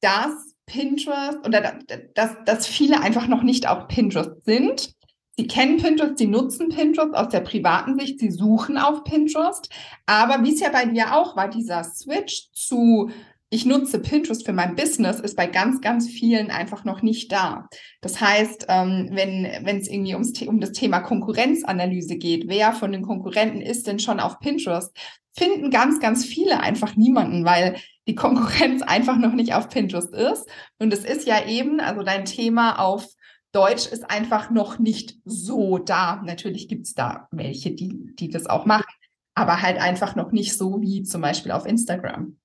dass 0.00 0.54
Pinterest 0.66 1.38
oder 1.46 1.78
dass, 2.14 2.36
dass 2.46 2.66
viele 2.66 3.00
einfach 3.00 3.26
noch 3.26 3.42
nicht 3.42 3.68
auf 3.68 3.88
Pinterest 3.88 4.44
sind 4.44 4.94
Sie 5.36 5.48
kennen 5.48 5.78
Pinterest, 5.78 6.18
Sie 6.18 6.28
nutzen 6.28 6.68
Pinterest 6.68 7.14
aus 7.14 7.28
der 7.28 7.40
privaten 7.40 7.98
Sicht, 7.98 8.20
Sie 8.20 8.30
suchen 8.30 8.78
auf 8.78 9.02
Pinterest. 9.02 9.68
Aber 10.06 10.44
wie 10.44 10.54
es 10.54 10.60
ja 10.60 10.70
bei 10.70 10.84
dir 10.86 11.16
auch 11.16 11.36
war, 11.36 11.48
dieser 11.48 11.82
Switch 11.82 12.52
zu 12.52 13.10
ich 13.54 13.64
nutze 13.64 14.00
Pinterest 14.00 14.44
für 14.44 14.52
mein 14.52 14.74
Business, 14.74 15.20
ist 15.20 15.36
bei 15.36 15.46
ganz, 15.46 15.80
ganz 15.80 16.08
vielen 16.08 16.50
einfach 16.50 16.84
noch 16.84 17.02
nicht 17.02 17.30
da. 17.30 17.68
Das 18.00 18.20
heißt, 18.20 18.66
ähm, 18.68 19.10
wenn 19.12 19.78
es 19.78 19.88
irgendwie 19.88 20.14
ums, 20.14 20.32
um 20.42 20.58
das 20.58 20.72
Thema 20.72 20.98
Konkurrenzanalyse 20.98 22.16
geht, 22.16 22.48
wer 22.48 22.72
von 22.72 22.90
den 22.90 23.02
Konkurrenten 23.02 23.60
ist 23.60 23.86
denn 23.86 24.00
schon 24.00 24.18
auf 24.18 24.40
Pinterest, 24.40 24.92
finden 25.36 25.70
ganz, 25.70 26.00
ganz 26.00 26.24
viele 26.24 26.58
einfach 26.58 26.96
niemanden, 26.96 27.44
weil 27.44 27.76
die 28.08 28.16
Konkurrenz 28.16 28.82
einfach 28.86 29.18
noch 29.18 29.34
nicht 29.34 29.54
auf 29.54 29.68
Pinterest 29.68 30.12
ist. 30.12 30.48
Und 30.80 30.92
es 30.92 31.04
ist 31.04 31.24
ja 31.24 31.46
eben, 31.46 31.78
also 31.78 32.02
dein 32.02 32.24
Thema 32.24 32.80
auf 32.80 33.06
Deutsch 33.52 33.86
ist 33.86 34.10
einfach 34.10 34.50
noch 34.50 34.80
nicht 34.80 35.16
so 35.24 35.78
da. 35.78 36.20
Natürlich 36.24 36.66
gibt 36.66 36.86
es 36.86 36.94
da 36.94 37.28
welche, 37.30 37.70
die, 37.70 38.16
die 38.18 38.30
das 38.30 38.46
auch 38.46 38.66
machen, 38.66 38.92
aber 39.36 39.62
halt 39.62 39.80
einfach 39.80 40.16
noch 40.16 40.32
nicht 40.32 40.58
so 40.58 40.80
wie 40.80 41.04
zum 41.04 41.20
Beispiel 41.20 41.52
auf 41.52 41.66
Instagram. 41.66 42.36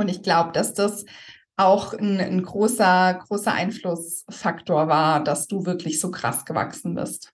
Und 0.00 0.08
ich 0.08 0.22
glaube, 0.22 0.52
dass 0.52 0.72
das 0.72 1.04
auch 1.56 1.92
ein, 1.92 2.18
ein, 2.18 2.42
großer, 2.42 3.20
großer 3.26 3.52
Einflussfaktor 3.52 4.88
war, 4.88 5.22
dass 5.22 5.46
du 5.46 5.66
wirklich 5.66 6.00
so 6.00 6.10
krass 6.10 6.46
gewachsen 6.46 6.94
bist. 6.94 7.32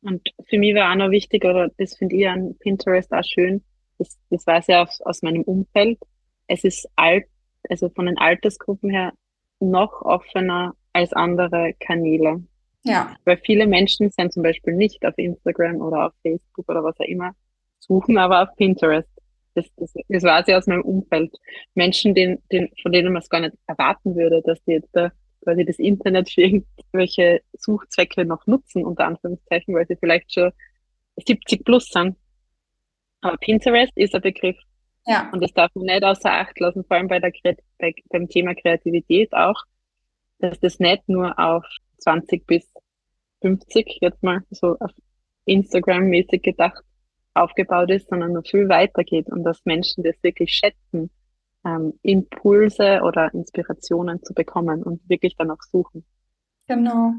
Und 0.00 0.26
für 0.48 0.58
mich 0.58 0.74
war 0.74 0.90
auch 0.90 0.96
noch 0.96 1.10
wichtig, 1.10 1.44
oder 1.44 1.68
das 1.76 1.96
finde 1.96 2.16
ich 2.16 2.26
an 2.26 2.56
Pinterest 2.60 3.12
auch 3.12 3.24
schön, 3.24 3.62
das, 3.98 4.16
das 4.30 4.46
weiß 4.46 4.68
ich 4.68 4.74
aus, 4.74 5.00
aus 5.02 5.22
meinem 5.22 5.42
Umfeld. 5.42 5.98
Es 6.46 6.64
ist 6.64 6.88
alt, 6.96 7.26
also 7.68 7.90
von 7.90 8.06
den 8.06 8.16
Altersgruppen 8.16 8.88
her 8.88 9.12
noch 9.60 10.00
offener 10.02 10.74
als 10.94 11.12
andere 11.12 11.74
Kanäle. 11.78 12.42
Ja. 12.84 13.16
Weil 13.24 13.38
viele 13.44 13.66
Menschen 13.66 14.10
sind 14.10 14.32
zum 14.32 14.42
Beispiel 14.42 14.74
nicht 14.74 15.04
auf 15.04 15.14
Instagram 15.18 15.76
oder 15.82 16.06
auf 16.06 16.12
Facebook 16.22 16.68
oder 16.68 16.84
was 16.84 16.98
auch 17.00 17.04
immer, 17.04 17.32
suchen 17.80 18.16
aber 18.16 18.42
auf 18.42 18.56
Pinterest. 18.56 19.10
Das, 19.56 19.66
das, 19.76 19.92
das 20.08 20.22
weiß 20.22 20.48
ich 20.48 20.54
aus 20.54 20.66
meinem 20.66 20.82
Umfeld. 20.82 21.34
Menschen, 21.74 22.14
den, 22.14 22.42
den, 22.52 22.70
von 22.80 22.92
denen 22.92 23.12
man 23.12 23.22
es 23.22 23.28
gar 23.28 23.40
nicht 23.40 23.54
erwarten 23.66 24.14
würde, 24.14 24.42
dass 24.42 24.62
die 24.64 24.72
jetzt 24.72 24.90
da 24.92 25.10
quasi 25.42 25.64
das 25.64 25.78
Internet 25.78 26.30
für 26.30 26.42
irgendwelche 26.42 27.40
Suchzwecke 27.56 28.24
noch 28.24 28.46
nutzen, 28.46 28.84
unter 28.84 29.06
Anführungszeichen, 29.06 29.74
weil 29.74 29.86
sie 29.86 29.96
vielleicht 29.96 30.32
schon 30.32 30.52
70 31.16 31.64
plus 31.64 31.88
sind. 31.88 32.16
Aber 33.20 33.36
Pinterest 33.38 33.96
ist 33.96 34.14
ein 34.14 34.20
Begriff. 34.20 34.56
Ja. 35.06 35.30
Und 35.32 35.42
das 35.42 35.52
darf 35.52 35.74
man 35.74 35.86
nicht 35.86 36.04
außer 36.04 36.30
Acht 36.30 36.58
lassen, 36.60 36.84
vor 36.84 36.96
allem 36.96 37.08
bei 37.08 37.18
der, 37.18 37.32
bei, 37.78 37.94
beim 38.10 38.28
Thema 38.28 38.54
Kreativität 38.54 39.32
auch 39.32 39.64
dass 40.38 40.58
das 40.60 40.78
nicht 40.78 41.08
nur 41.08 41.38
auf 41.38 41.64
20 41.98 42.46
bis 42.46 42.68
50 43.42 43.98
jetzt 44.00 44.22
mal 44.22 44.42
so 44.50 44.76
auf 44.78 44.90
Instagram-mäßig 45.44 46.42
gedacht 46.42 46.82
aufgebaut 47.36 47.90
ist, 47.90 48.08
sondern 48.08 48.32
noch 48.32 48.46
viel 48.46 48.68
weiter 48.68 49.04
geht 49.04 49.28
und 49.30 49.44
dass 49.44 49.64
Menschen 49.64 50.02
das 50.02 50.16
wirklich 50.22 50.52
schätzen, 50.52 51.10
ähm, 51.64 51.94
Impulse 52.02 53.00
oder 53.02 53.32
Inspirationen 53.34 54.22
zu 54.22 54.34
bekommen 54.34 54.82
und 54.82 55.00
wirklich 55.08 55.34
danach 55.36 55.62
suchen. 55.70 56.04
Genau. 56.68 57.12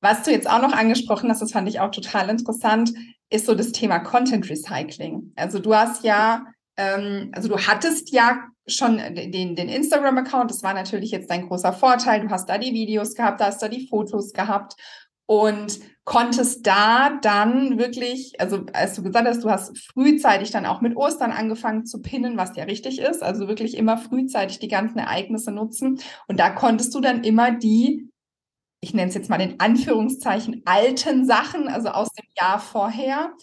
Was 0.00 0.22
du 0.22 0.30
jetzt 0.30 0.48
auch 0.48 0.62
noch 0.62 0.72
angesprochen 0.72 1.30
hast, 1.30 1.42
das 1.42 1.52
fand 1.52 1.68
ich 1.68 1.80
auch 1.80 1.90
total 1.90 2.28
interessant, 2.28 2.92
ist 3.30 3.46
so 3.46 3.54
das 3.54 3.72
Thema 3.72 3.98
Content 3.98 4.48
Recycling. 4.48 5.32
Also 5.36 5.58
du 5.58 5.74
hast 5.74 6.04
ja, 6.04 6.46
ähm, 6.76 7.30
also 7.34 7.48
du 7.48 7.58
hattest 7.58 8.12
ja 8.12 8.44
schon 8.66 8.98
den, 8.98 9.56
den 9.56 9.68
Instagram-Account. 9.68 10.50
Das 10.50 10.62
war 10.62 10.74
natürlich 10.74 11.10
jetzt 11.10 11.30
dein 11.30 11.48
großer 11.48 11.72
Vorteil. 11.72 12.20
Du 12.20 12.30
hast 12.30 12.48
da 12.48 12.58
die 12.58 12.72
Videos 12.72 13.14
gehabt, 13.14 13.40
da 13.40 13.46
hast 13.46 13.62
da 13.62 13.68
die 13.68 13.86
Fotos 13.88 14.32
gehabt. 14.32 14.74
Und 15.28 15.80
konntest 16.04 16.66
da 16.66 17.18
dann 17.20 17.78
wirklich, 17.78 18.40
also 18.40 18.64
als 18.72 18.94
du 18.94 19.02
gesagt 19.02 19.28
hast, 19.28 19.44
du 19.44 19.50
hast 19.50 19.78
frühzeitig 19.92 20.50
dann 20.50 20.64
auch 20.64 20.80
mit 20.80 20.96
Ostern 20.96 21.32
angefangen 21.32 21.84
zu 21.84 22.00
pinnen, 22.00 22.38
was 22.38 22.56
ja 22.56 22.64
richtig 22.64 22.98
ist, 22.98 23.22
also 23.22 23.46
wirklich 23.46 23.76
immer 23.76 23.98
frühzeitig 23.98 24.58
die 24.58 24.68
ganzen 24.68 24.98
Ereignisse 24.98 25.52
nutzen. 25.52 26.00
Und 26.28 26.40
da 26.40 26.48
konntest 26.48 26.94
du 26.94 27.00
dann 27.00 27.24
immer 27.24 27.50
die, 27.50 28.08
ich 28.80 28.94
nenne 28.94 29.10
es 29.10 29.14
jetzt 29.14 29.28
mal 29.28 29.40
in 29.40 29.60
Anführungszeichen, 29.60 30.62
alten 30.64 31.26
Sachen, 31.26 31.68
also 31.68 31.90
aus 31.90 32.08
dem 32.12 32.26
Jahr 32.40 32.58
vorher, 32.58 33.34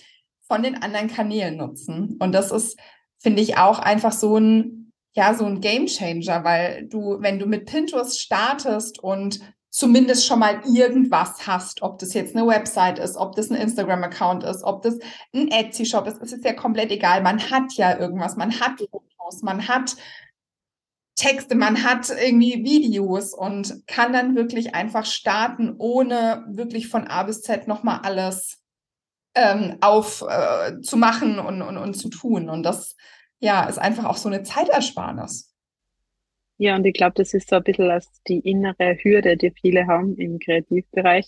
von 0.47 0.63
den 0.63 0.81
anderen 0.81 1.07
Kanälen 1.07 1.57
nutzen. 1.57 2.17
Und 2.19 2.31
das 2.31 2.51
ist, 2.51 2.79
finde 3.19 3.43
ich, 3.43 3.59
auch 3.59 3.77
einfach 3.77 4.11
so 4.11 4.37
ein, 4.37 4.91
ja, 5.13 5.35
so 5.35 5.45
ein 5.45 5.61
Game 5.61 5.85
Changer, 5.85 6.43
weil 6.43 6.87
du, 6.87 7.17
wenn 7.19 7.37
du 7.37 7.45
mit 7.45 7.67
Pinterest 7.67 8.19
startest 8.19 8.97
und 9.03 9.39
zumindest 9.75 10.25
schon 10.25 10.39
mal 10.39 10.61
irgendwas 10.65 11.45
hast, 11.45 11.81
ob 11.81 11.99
das 11.99 12.13
jetzt 12.13 12.33
eine 12.33 12.47
Website 12.47 12.97
ist, 12.97 13.17
ob 13.17 13.35
das 13.35 13.49
ein 13.49 13.57
Instagram-Account 13.57 14.45
ist, 14.45 14.63
ob 14.63 14.81
das 14.83 14.97
ein 15.33 15.49
Etsy-Shop 15.49 16.07
ist, 16.07 16.21
es 16.21 16.31
ist 16.31 16.45
ja 16.45 16.53
komplett 16.53 16.91
egal. 16.91 17.21
Man 17.21 17.41
hat 17.51 17.73
ja 17.73 17.99
irgendwas, 17.99 18.37
man 18.37 18.57
hat 18.57 18.79
Fotos, 18.79 19.41
man 19.41 19.67
hat 19.67 19.97
Texte, 21.17 21.55
man 21.55 21.83
hat 21.83 22.09
irgendwie 22.09 22.63
Videos 22.63 23.33
und 23.33 23.85
kann 23.85 24.13
dann 24.13 24.37
wirklich 24.37 24.73
einfach 24.75 25.05
starten, 25.05 25.75
ohne 25.77 26.45
wirklich 26.47 26.87
von 26.87 27.07
A 27.07 27.23
bis 27.23 27.41
Z 27.41 27.67
nochmal 27.67 27.99
alles 28.03 28.61
ähm, 29.33 29.75
aufzumachen 29.81 31.37
äh, 31.37 31.41
und, 31.41 31.61
und, 31.61 31.77
und 31.77 31.93
zu 31.95 32.07
tun. 32.07 32.47
Und 32.49 32.63
das 32.63 32.95
ja, 33.39 33.65
ist 33.65 33.77
einfach 33.77 34.05
auch 34.05 34.17
so 34.17 34.29
eine 34.29 34.43
Zeitersparnis. 34.43 35.53
Ja, 36.57 36.75
und 36.75 36.85
ich 36.85 36.93
glaube, 36.93 37.13
das 37.15 37.33
ist 37.33 37.49
so 37.49 37.57
ein 37.57 37.63
bisschen 37.63 37.89
als 37.91 38.09
die 38.27 38.39
innere 38.39 38.97
Hürde, 39.01 39.35
die 39.37 39.51
viele 39.51 39.87
haben 39.87 40.15
im 40.17 40.39
Kreativbereich, 40.39 41.27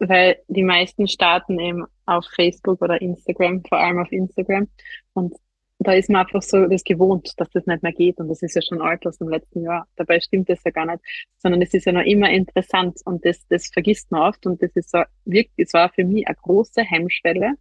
weil 0.00 0.38
die 0.48 0.64
meisten 0.64 1.06
starten 1.08 1.58
eben 1.60 1.84
auf 2.06 2.26
Facebook 2.34 2.82
oder 2.82 3.00
Instagram, 3.00 3.62
vor 3.64 3.78
allem 3.78 3.98
auf 4.00 4.10
Instagram. 4.10 4.68
Und 5.12 5.36
da 5.80 5.92
ist 5.92 6.10
man 6.10 6.22
einfach 6.22 6.42
so 6.42 6.66
das 6.66 6.82
gewohnt, 6.82 7.32
dass 7.36 7.50
das 7.50 7.66
nicht 7.66 7.82
mehr 7.82 7.92
geht. 7.92 8.18
Und 8.18 8.28
das 8.28 8.42
ist 8.42 8.56
ja 8.56 8.62
schon 8.62 8.82
alt 8.82 9.06
aus 9.06 9.18
dem 9.18 9.28
letzten 9.28 9.62
Jahr. 9.62 9.86
Dabei 9.94 10.20
stimmt 10.20 10.48
das 10.48 10.62
ja 10.64 10.72
gar 10.72 10.86
nicht, 10.86 11.00
sondern 11.38 11.62
es 11.62 11.72
ist 11.72 11.86
ja 11.86 11.92
noch 11.92 12.02
immer 12.04 12.30
interessant 12.30 12.98
und 13.04 13.24
das, 13.24 13.46
das 13.48 13.68
vergisst 13.68 14.10
man 14.10 14.22
oft. 14.22 14.44
Und 14.46 14.60
das 14.60 14.72
ist 14.74 14.90
so, 14.90 15.02
wirklich, 15.24 15.66
es 15.68 15.72
war 15.74 15.90
für 15.90 16.04
mich 16.04 16.26
eine 16.26 16.36
große 16.36 16.82
Hemmschwelle, 16.82 17.54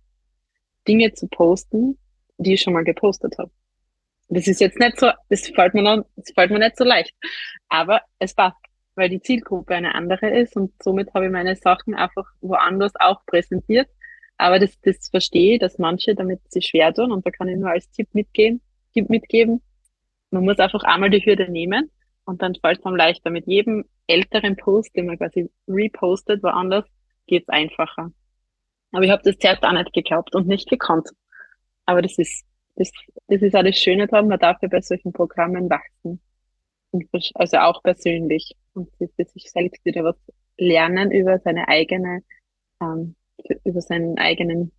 Dinge 0.87 1.13
zu 1.13 1.27
posten, 1.27 1.99
die 2.37 2.55
ich 2.55 2.61
schon 2.61 2.73
mal 2.73 2.83
gepostet 2.83 3.37
habe. 3.37 3.51
Das 4.29 4.47
ist 4.47 4.59
jetzt 4.59 4.79
nicht 4.79 4.99
so, 4.99 5.09
das 5.29 5.47
fällt 5.47 5.73
mir, 5.73 5.83
noch, 5.83 6.05
das 6.15 6.31
fällt 6.33 6.51
mir 6.51 6.59
nicht 6.59 6.77
so 6.77 6.83
leicht. 6.83 7.13
Aber 7.69 8.01
es 8.19 8.33
passt, 8.33 8.57
weil 8.95 9.09
die 9.09 9.21
Zielgruppe 9.21 9.75
eine 9.75 9.95
andere 9.95 10.29
ist 10.29 10.55
und 10.57 10.71
somit 10.81 11.13
habe 11.13 11.25
ich 11.25 11.31
meine 11.31 11.55
Sachen 11.55 11.95
einfach 11.95 12.25
woanders 12.41 12.93
auch 12.99 13.25
präsentiert. 13.25 13.87
Aber 14.37 14.59
das, 14.59 14.79
das 14.81 15.09
verstehe 15.09 15.55
ich, 15.55 15.59
dass 15.59 15.77
manche 15.77 16.13
damit 16.13 16.41
sich 16.51 16.67
schwer 16.67 16.93
tun 16.93 17.11
und 17.11 17.25
da 17.25 17.31
kann 17.31 17.47
ich 17.47 17.57
nur 17.57 17.69
als 17.69 17.89
Tipp 17.91 18.09
mitgehen, 18.13 18.61
Tipp 18.93 19.09
mitgeben. 19.09 19.61
Man 20.31 20.43
muss 20.43 20.59
einfach 20.59 20.83
einmal 20.83 21.09
die 21.09 21.25
Hürde 21.25 21.49
nehmen 21.49 21.89
und 22.25 22.41
dann 22.41 22.55
fällt 22.55 22.79
es 22.79 22.85
einem 22.85 22.97
leichter. 22.97 23.29
Mit 23.29 23.47
jedem 23.47 23.85
älteren 24.07 24.57
Post, 24.57 24.95
den 24.95 25.05
man 25.05 25.17
quasi 25.17 25.49
repostet 25.67 26.43
woanders, 26.43 26.85
geht's 27.27 27.49
einfacher. 27.49 28.11
Aber 28.91 29.03
ich 29.03 29.11
habe 29.11 29.23
das 29.23 29.37
zuerst 29.37 29.63
auch 29.63 29.71
nicht 29.71 29.93
geglaubt 29.93 30.35
und 30.35 30.47
nicht 30.47 30.69
gekonnt. 30.69 31.09
Aber 31.85 32.01
das 32.01 32.17
ist 32.17 32.45
das, 32.77 32.91
das 33.27 33.41
ist 33.41 33.55
auch 33.55 33.63
das 33.63 33.77
Schöne 33.77 34.07
daran, 34.07 34.27
man 34.27 34.39
darf 34.39 34.57
ja 34.61 34.67
bei 34.69 34.81
solchen 34.81 35.11
Programmen 35.11 35.69
wachsen. 35.69 36.21
also 37.33 37.57
auch 37.57 37.81
persönlich. 37.83 38.55
Und 38.73 38.89
für 38.97 39.25
sich 39.25 39.51
selbst 39.51 39.83
wieder 39.83 40.03
was 40.03 40.15
lernen 40.57 41.11
über 41.11 41.39
seine 41.39 41.67
eigene, 41.67 42.23
ähm, 42.81 43.15
über 43.63 43.81
seinen 43.81 44.17
eigenen 44.19 44.71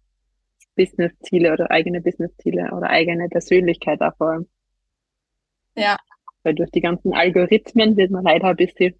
Business-Ziele 0.76 1.52
oder 1.52 1.70
eigene 1.70 2.00
Business-Ziele 2.00 2.70
oder 2.72 2.88
eigene 2.88 3.28
Persönlichkeit 3.28 4.00
auch 4.00 4.16
vor 4.16 4.30
allem. 4.30 4.48
Ja. 5.76 5.96
Weil 6.44 6.54
durch 6.54 6.70
die 6.70 6.80
ganzen 6.80 7.12
Algorithmen 7.12 7.96
wird 7.96 8.12
man 8.12 8.24
leider 8.24 8.48
ein 8.48 8.56
bisschen 8.56 8.94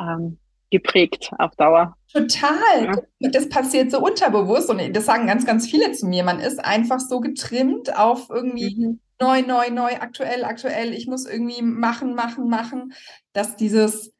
ähm, 0.00 0.38
geprägt 0.70 1.30
auf 1.38 1.54
Dauer. 1.56 1.96
Total. 2.12 2.96
Ja. 3.20 3.30
Das 3.30 3.48
passiert 3.48 3.90
so 3.90 4.00
unterbewusst 4.00 4.70
und 4.70 4.80
das 4.94 5.04
sagen 5.04 5.26
ganz, 5.26 5.44
ganz 5.44 5.68
viele 5.68 5.92
zu 5.92 6.06
mir. 6.06 6.24
Man 6.24 6.40
ist 6.40 6.64
einfach 6.64 7.00
so 7.00 7.20
getrimmt 7.20 7.96
auf 7.96 8.30
irgendwie 8.30 8.74
mhm. 8.76 9.00
neu, 9.20 9.42
neu, 9.42 9.70
neu, 9.70 9.96
aktuell, 10.00 10.44
aktuell. 10.44 10.92
Ich 10.92 11.06
muss 11.06 11.26
irgendwie 11.26 11.62
machen, 11.62 12.14
machen, 12.14 12.48
machen, 12.48 12.92
dass 13.32 13.56
dieses, 13.56 14.12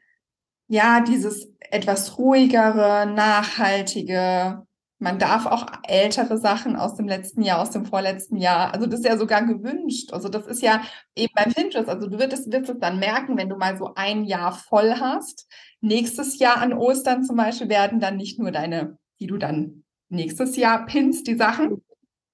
ja, 0.68 1.00
dieses 1.00 1.50
etwas 1.70 2.18
ruhigere, 2.18 3.06
nachhaltige, 3.06 4.65
man 4.98 5.18
darf 5.18 5.44
auch 5.46 5.66
ältere 5.82 6.38
Sachen 6.38 6.76
aus 6.76 6.94
dem 6.94 7.06
letzten 7.06 7.42
Jahr, 7.42 7.60
aus 7.60 7.70
dem 7.70 7.84
vorletzten 7.84 8.36
Jahr, 8.36 8.72
also 8.72 8.86
das 8.86 9.00
ist 9.00 9.06
ja 9.06 9.18
sogar 9.18 9.44
gewünscht. 9.44 10.12
Also 10.12 10.28
das 10.28 10.46
ist 10.46 10.62
ja 10.62 10.82
eben 11.14 11.32
beim 11.34 11.52
Pinterest, 11.52 11.88
also 11.88 12.08
du 12.08 12.18
wirst, 12.18 12.50
wirst 12.50 12.70
es 12.70 12.78
dann 12.80 12.98
merken, 12.98 13.36
wenn 13.36 13.50
du 13.50 13.56
mal 13.56 13.76
so 13.76 13.92
ein 13.94 14.24
Jahr 14.24 14.52
voll 14.52 14.94
hast. 14.98 15.48
Nächstes 15.80 16.38
Jahr 16.38 16.58
an 16.58 16.72
Ostern 16.72 17.24
zum 17.24 17.36
Beispiel 17.36 17.68
werden 17.68 18.00
dann 18.00 18.16
nicht 18.16 18.38
nur 18.38 18.50
deine, 18.50 18.96
die 19.20 19.26
du 19.26 19.36
dann 19.36 19.84
nächstes 20.08 20.56
Jahr 20.56 20.86
pinst, 20.86 21.26
die 21.26 21.36
Sachen, 21.36 21.84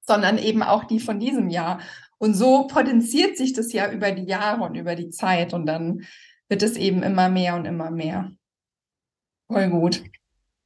sondern 0.06 0.38
eben 0.38 0.62
auch 0.62 0.84
die 0.84 1.00
von 1.00 1.18
diesem 1.18 1.48
Jahr. 1.48 1.80
Und 2.18 2.34
so 2.34 2.68
potenziert 2.68 3.36
sich 3.36 3.52
das 3.52 3.72
ja 3.72 3.90
über 3.90 4.12
die 4.12 4.24
Jahre 4.24 4.62
und 4.62 4.76
über 4.76 4.94
die 4.94 5.10
Zeit 5.10 5.52
und 5.52 5.66
dann 5.66 6.06
wird 6.48 6.62
es 6.62 6.76
eben 6.76 7.02
immer 7.02 7.28
mehr 7.28 7.56
und 7.56 7.64
immer 7.64 7.90
mehr. 7.90 8.30
Voll 9.48 9.68
gut. 9.68 10.04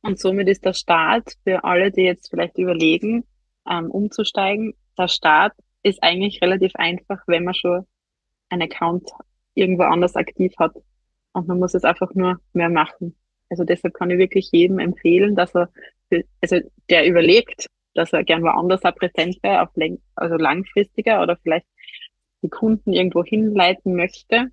Und 0.07 0.21
somit 0.21 0.49
ist 0.49 0.65
der 0.65 0.73
Start 0.73 1.33
für 1.43 1.65
alle, 1.65 1.91
die 1.91 2.03
jetzt 2.03 2.31
vielleicht 2.31 2.59
überlegen, 2.59 3.25
ähm, 3.69 3.91
umzusteigen, 3.91 4.75
der 4.97 5.09
Start 5.09 5.53
ist 5.83 6.01
eigentlich 6.01 6.41
relativ 6.41 6.77
einfach, 6.77 7.19
wenn 7.27 7.43
man 7.43 7.55
schon 7.55 7.87
einen 8.49 8.63
Account 8.63 9.11
irgendwo 9.55 9.83
anders 9.83 10.15
aktiv 10.15 10.53
hat. 10.59 10.75
Und 11.33 11.49
man 11.49 11.59
muss 11.59 11.75
es 11.75 11.83
einfach 11.83 12.15
nur 12.15 12.39
mehr 12.53 12.69
machen. 12.69 13.17
Also 13.51 13.65
deshalb 13.65 13.95
kann 13.95 14.11
ich 14.11 14.19
wirklich 14.19 14.49
jedem 14.53 14.79
empfehlen, 14.79 15.35
dass 15.35 15.55
er, 15.57 15.71
also 16.41 16.61
der 16.89 17.09
überlegt, 17.09 17.67
dass 17.95 18.13
er 18.13 18.23
gern 18.23 18.43
woanders 18.43 18.85
auch 18.85 18.95
präsent 18.95 19.39
wäre, 19.43 19.63
auf 19.63 19.71
also 20.15 20.37
langfristiger 20.37 21.21
oder 21.21 21.37
vielleicht 21.37 21.67
die 22.43 22.49
Kunden 22.49 22.93
irgendwo 22.93 23.25
hinleiten 23.25 23.97
möchte, 23.97 24.53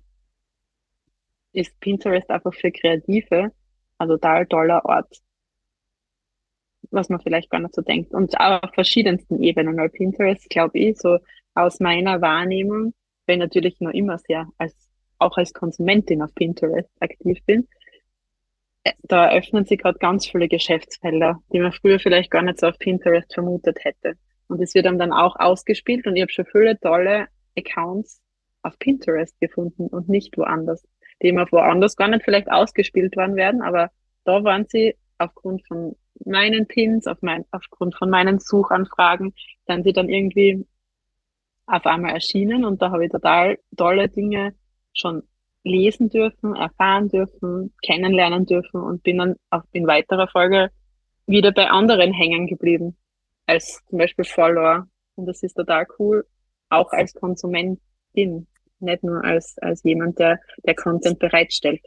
ist 1.52 1.78
Pinterest 1.78 2.28
einfach 2.30 2.54
für 2.54 2.72
Kreative 2.72 3.52
ein 3.98 4.08
total 4.08 4.46
toller 4.46 4.84
Ort 4.84 5.23
was 6.90 7.08
man 7.08 7.20
vielleicht 7.20 7.50
gar 7.50 7.60
nicht 7.60 7.74
so 7.74 7.82
denkt. 7.82 8.12
Und 8.12 8.38
auf 8.38 8.70
verschiedensten 8.74 9.42
Ebenen, 9.42 9.76
weil 9.76 9.88
Pinterest, 9.88 10.48
glaube 10.50 10.78
ich, 10.78 10.98
so 10.98 11.18
aus 11.54 11.80
meiner 11.80 12.20
Wahrnehmung, 12.20 12.94
wenn 13.26 13.38
natürlich 13.38 13.80
noch 13.80 13.92
immer 13.92 14.18
sehr 14.18 14.46
als, 14.58 14.74
auch 15.18 15.36
als 15.36 15.52
Konsumentin 15.52 16.22
auf 16.22 16.34
Pinterest 16.34 16.90
aktiv 17.00 17.38
bin, 17.46 17.68
äh, 18.84 18.92
da 19.02 19.26
eröffnen 19.26 19.64
sich 19.64 19.78
gerade 19.78 19.98
ganz 19.98 20.26
viele 20.26 20.48
Geschäftsfelder, 20.48 21.40
die 21.52 21.60
man 21.60 21.72
früher 21.72 21.98
vielleicht 21.98 22.30
gar 22.30 22.42
nicht 22.42 22.60
so 22.60 22.68
auf 22.68 22.78
Pinterest 22.78 23.32
vermutet 23.32 23.78
hätte. 23.82 24.14
Und 24.48 24.60
es 24.60 24.74
wird 24.74 24.86
dann 24.86 25.12
auch 25.12 25.36
ausgespielt 25.36 26.06
und 26.06 26.16
ich 26.16 26.22
habe 26.22 26.32
schon 26.32 26.46
viele 26.46 26.78
tolle 26.78 27.28
Accounts 27.56 28.20
auf 28.62 28.78
Pinterest 28.78 29.38
gefunden 29.40 29.86
und 29.86 30.08
nicht 30.08 30.36
woanders, 30.36 30.86
die 31.22 31.28
immer 31.28 31.50
woanders 31.50 31.96
gar 31.96 32.08
nicht 32.08 32.24
vielleicht 32.24 32.50
ausgespielt 32.50 33.16
worden 33.16 33.36
werden, 33.36 33.62
aber 33.62 33.90
da 34.24 34.42
waren 34.44 34.66
sie 34.68 34.96
aufgrund 35.18 35.66
von 35.66 35.96
meinen 36.24 36.66
Pins, 36.66 37.06
auf 37.06 37.18
mein, 37.22 37.44
aufgrund 37.50 37.96
von 37.96 38.10
meinen 38.10 38.38
Suchanfragen, 38.38 39.34
dann 39.66 39.82
sie 39.82 39.92
dann 39.92 40.08
irgendwie 40.08 40.66
auf 41.66 41.86
einmal 41.86 42.12
erschienen 42.12 42.64
und 42.64 42.82
da 42.82 42.90
habe 42.90 43.06
ich 43.06 43.10
total 43.10 43.58
tolle 43.76 44.08
Dinge 44.08 44.54
schon 44.92 45.22
lesen 45.64 46.10
dürfen, 46.10 46.54
erfahren 46.54 47.08
dürfen, 47.08 47.74
kennenlernen 47.82 48.44
dürfen 48.46 48.80
und 48.82 49.02
bin 49.02 49.18
dann 49.18 49.36
auch 49.50 49.62
in 49.72 49.86
weiterer 49.86 50.28
Folge 50.28 50.70
wieder 51.26 51.52
bei 51.52 51.70
anderen 51.70 52.12
hängen 52.12 52.46
geblieben, 52.46 52.96
als 53.46 53.82
zum 53.88 53.98
Beispiel 53.98 54.26
Follower. 54.26 54.86
Und 55.16 55.26
das 55.26 55.42
ist 55.42 55.54
total 55.54 55.86
cool, 55.98 56.26
auch 56.68 56.92
als 56.92 57.14
Konsumentin, 57.14 58.46
nicht 58.80 59.02
nur 59.02 59.24
als, 59.24 59.56
als 59.58 59.82
jemand, 59.84 60.18
der, 60.18 60.38
der 60.66 60.74
Content 60.74 61.18
bereitstellt. 61.18 61.80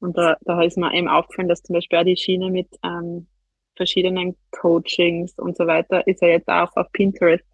Und 0.00 0.16
da, 0.16 0.36
da 0.40 0.60
ist 0.62 0.78
mir 0.78 0.92
eben 0.94 1.08
aufgefallen, 1.08 1.48
dass 1.48 1.62
zum 1.62 1.74
Beispiel 1.74 1.98
auch 1.98 2.04
die 2.04 2.16
Schiene 2.16 2.50
mit 2.50 2.68
ähm, 2.82 3.28
verschiedenen 3.80 4.36
Coachings 4.50 5.38
und 5.38 5.56
so 5.56 5.66
weiter 5.66 6.06
ist 6.06 6.20
ja 6.20 6.28
jetzt 6.28 6.48
auch 6.48 6.70
auf 6.76 6.92
Pinterest 6.92 7.46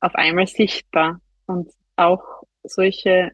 auf 0.00 0.14
einmal 0.14 0.46
sichtbar. 0.46 1.22
Und 1.46 1.70
auch 1.96 2.22
solche 2.64 3.30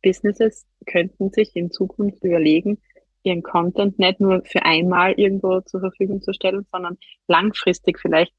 Businesses 0.00 0.68
könnten 0.86 1.32
sich 1.32 1.56
in 1.56 1.72
Zukunft 1.72 2.22
überlegen, 2.22 2.80
ihren 3.24 3.42
Content 3.42 3.98
nicht 3.98 4.20
nur 4.20 4.44
für 4.44 4.62
einmal 4.62 5.14
irgendwo 5.14 5.60
zur 5.62 5.80
Verfügung 5.80 6.22
zu 6.22 6.32
stellen, 6.32 6.64
sondern 6.70 6.96
langfristig 7.26 7.98
vielleicht 7.98 8.32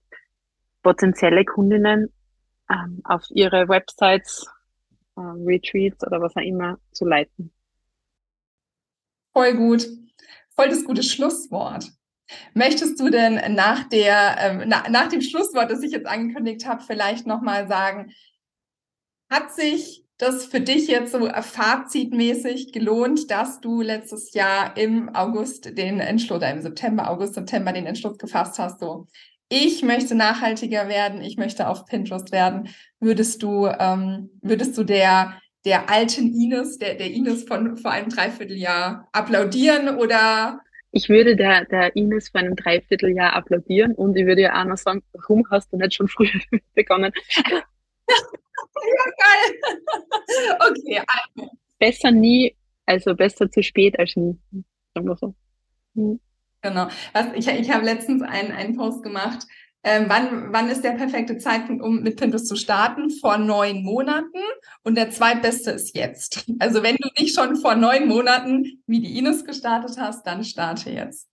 potenzielle 0.82 1.44
Kundinnen 1.44 2.14
ähm, 2.72 3.02
auf 3.04 3.26
ihre 3.32 3.68
Websites, 3.68 4.48
äh, 5.18 5.20
Retreats 5.20 6.08
oder 6.08 6.22
was 6.22 6.38
auch 6.38 6.42
immer 6.42 6.78
zu 6.92 7.04
leiten. 7.04 7.52
Voll 9.34 9.56
gut. 9.56 9.86
Voll 10.52 10.70
das 10.70 10.86
gute 10.86 11.04
Schlusswort. 11.04 11.99
Möchtest 12.54 13.00
du 13.00 13.10
denn 13.10 13.56
nach 13.56 13.84
der, 13.90 14.38
ähm, 14.40 14.64
na, 14.68 14.90
nach 14.90 15.10
dem 15.10 15.22
Schlusswort, 15.22 15.72
das 15.72 15.84
ich 15.84 15.92
jetzt 15.92 16.08
angekündigt 16.08 16.68
habe, 16.68 16.84
vielleicht 16.86 17.28
nochmal 17.28 17.68
sagen, 17.68 18.12
hat 19.30 19.54
sich 19.54 20.04
das 20.18 20.46
für 20.46 20.60
dich 20.60 20.88
jetzt 20.88 21.14
so 21.14 21.30
fazitmäßig 21.30 22.74
gelohnt, 22.74 23.32
dass 23.32 23.62
du 23.62 23.82
letztes 23.82 24.34
Jahr 24.34 24.76
im 24.76 25.16
August 25.16 25.78
den 25.78 26.02
Entschluss, 26.02 26.38
oder 26.38 26.52
im 26.52 26.62
September, 26.62 27.10
August, 27.10 27.36
September 27.36 27.72
den 27.72 27.86
Entschluss 27.86 28.18
gefasst 28.18 28.60
hast, 28.60 28.82
so, 28.82 29.08
ich 29.48 29.82
möchte 29.82 30.16
nachhaltiger 30.16 30.88
werden, 30.90 31.22
ich 31.22 31.38
möchte 31.38 31.68
auf 31.68 31.86
Pinterest 31.86 32.32
werden, 32.32 32.70
würdest 33.00 33.42
du, 33.42 33.68
ähm, 33.68 34.30
würdest 34.42 34.78
du 34.78 34.84
der, 34.84 35.40
der 35.66 35.90
alten 35.90 36.34
Ines, 36.34 36.78
der, 36.78 36.96
der 36.96 37.12
Ines 37.12 37.46
von 37.46 37.78
vor 37.78 37.92
einem 37.92 38.10
Dreivierteljahr 38.10 39.08
applaudieren 39.12 39.98
oder? 39.98 40.60
Ich 40.92 41.10
würde 41.10 41.36
der, 41.36 41.66
der 41.66 41.96
Ines 41.96 42.30
vor 42.30 42.42
einem 42.42 42.56
Dreivierteljahr 42.56 43.34
applaudieren 43.34 43.94
und 43.94 44.16
ich 44.16 44.26
würde 44.26 44.42
ja 44.42 44.60
auch 44.60 44.66
noch 44.66 44.78
sagen, 44.78 45.04
warum 45.14 45.46
hast 45.52 45.72
du 45.72 45.78
nicht 45.78 45.94
schon 45.94 46.08
früher 46.08 46.30
begonnen? 46.74 47.12
ja, 47.46 47.62
geil. 49.18 49.60
okay. 50.70 51.02
Also. 51.08 51.52
Besser 51.78 52.12
nie, 52.12 52.56
also 52.86 53.16
besser 53.16 53.50
zu 53.50 53.62
spät 53.62 53.98
als 54.00 54.16
nie. 54.16 54.38
Sagen 54.94 55.08
wir 55.08 55.16
so. 55.16 55.36
Hm. 55.96 56.20
Genau. 56.62 56.88
Was, 57.14 57.28
ich 57.36 57.48
ich 57.48 57.72
habe 57.72 57.86
letztens 57.86 58.22
einen, 58.22 58.52
einen 58.52 58.76
Post 58.76 59.04
gemacht. 59.04 59.46
Ähm, 59.84 60.06
wann, 60.08 60.52
wann 60.52 60.70
ist 60.70 60.84
der 60.84 60.92
perfekte 60.92 61.38
Zeitpunkt, 61.38 61.82
um 61.82 62.02
mit 62.02 62.18
Pinterest 62.18 62.48
zu 62.48 62.56
starten? 62.56 63.10
Vor 63.10 63.38
neun 63.38 63.84
Monaten. 63.84 64.40
Und 64.84 64.96
der 64.96 65.10
zweitbeste 65.10 65.72
ist 65.72 65.96
jetzt. 65.96 66.46
Also 66.60 66.84
wenn 66.84 66.98
du 66.98 67.08
nicht 67.18 67.34
schon 67.34 67.56
vor 67.56 67.76
neun 67.76 68.08
Monaten 68.08 68.82
wie 68.88 69.00
die 69.00 69.18
Ines 69.18 69.46
gestartet 69.46 69.98
hast, 69.98 70.28
dann 70.28 70.44
starte 70.44 70.92
jetzt. 70.92 71.28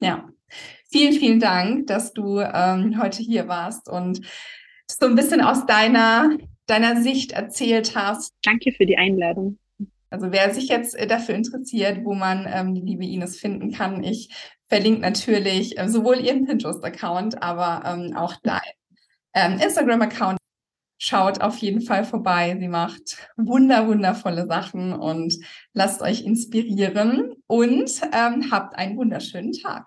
Ja. 0.00 0.28
Vielen, 0.90 1.12
vielen 1.14 1.40
Dank, 1.40 1.86
dass 1.86 2.12
du 2.12 2.40
ähm, 2.40 3.00
heute 3.00 3.22
hier 3.22 3.48
warst 3.48 3.88
und 3.88 4.20
so 4.86 5.06
ein 5.06 5.14
bisschen 5.14 5.40
aus 5.40 5.64
deiner, 5.64 6.36
deiner 6.66 7.00
Sicht 7.00 7.32
erzählt 7.32 7.94
hast. 7.94 8.34
Danke 8.42 8.72
für 8.72 8.84
die 8.84 8.98
Einladung. 8.98 9.58
Also 10.12 10.30
wer 10.30 10.52
sich 10.52 10.68
jetzt 10.68 10.94
äh, 10.94 11.06
dafür 11.06 11.34
interessiert, 11.34 12.04
wo 12.04 12.14
man 12.14 12.46
ähm, 12.46 12.74
die 12.74 12.82
liebe 12.82 13.04
Ines 13.04 13.38
finden 13.38 13.72
kann, 13.72 14.04
ich 14.04 14.28
verlinke 14.68 15.00
natürlich 15.00 15.78
äh, 15.78 15.88
sowohl 15.88 16.16
ihren 16.16 16.44
Pinterest-Account, 16.44 17.42
aber 17.42 17.82
ähm, 17.86 18.14
auch 18.16 18.34
dein 18.42 18.60
ähm, 19.34 19.58
Instagram-Account. 19.58 20.38
Schaut 20.98 21.40
auf 21.40 21.58
jeden 21.58 21.80
Fall 21.80 22.04
vorbei. 22.04 22.56
Sie 22.60 22.68
macht 22.68 23.16
wunder, 23.36 23.88
wundervolle 23.88 24.46
Sachen 24.46 24.92
und 24.92 25.34
lasst 25.72 26.00
euch 26.00 26.24
inspirieren 26.24 27.32
und 27.48 27.90
ähm, 28.12 28.50
habt 28.52 28.76
einen 28.76 28.96
wunderschönen 28.96 29.52
Tag. 29.52 29.86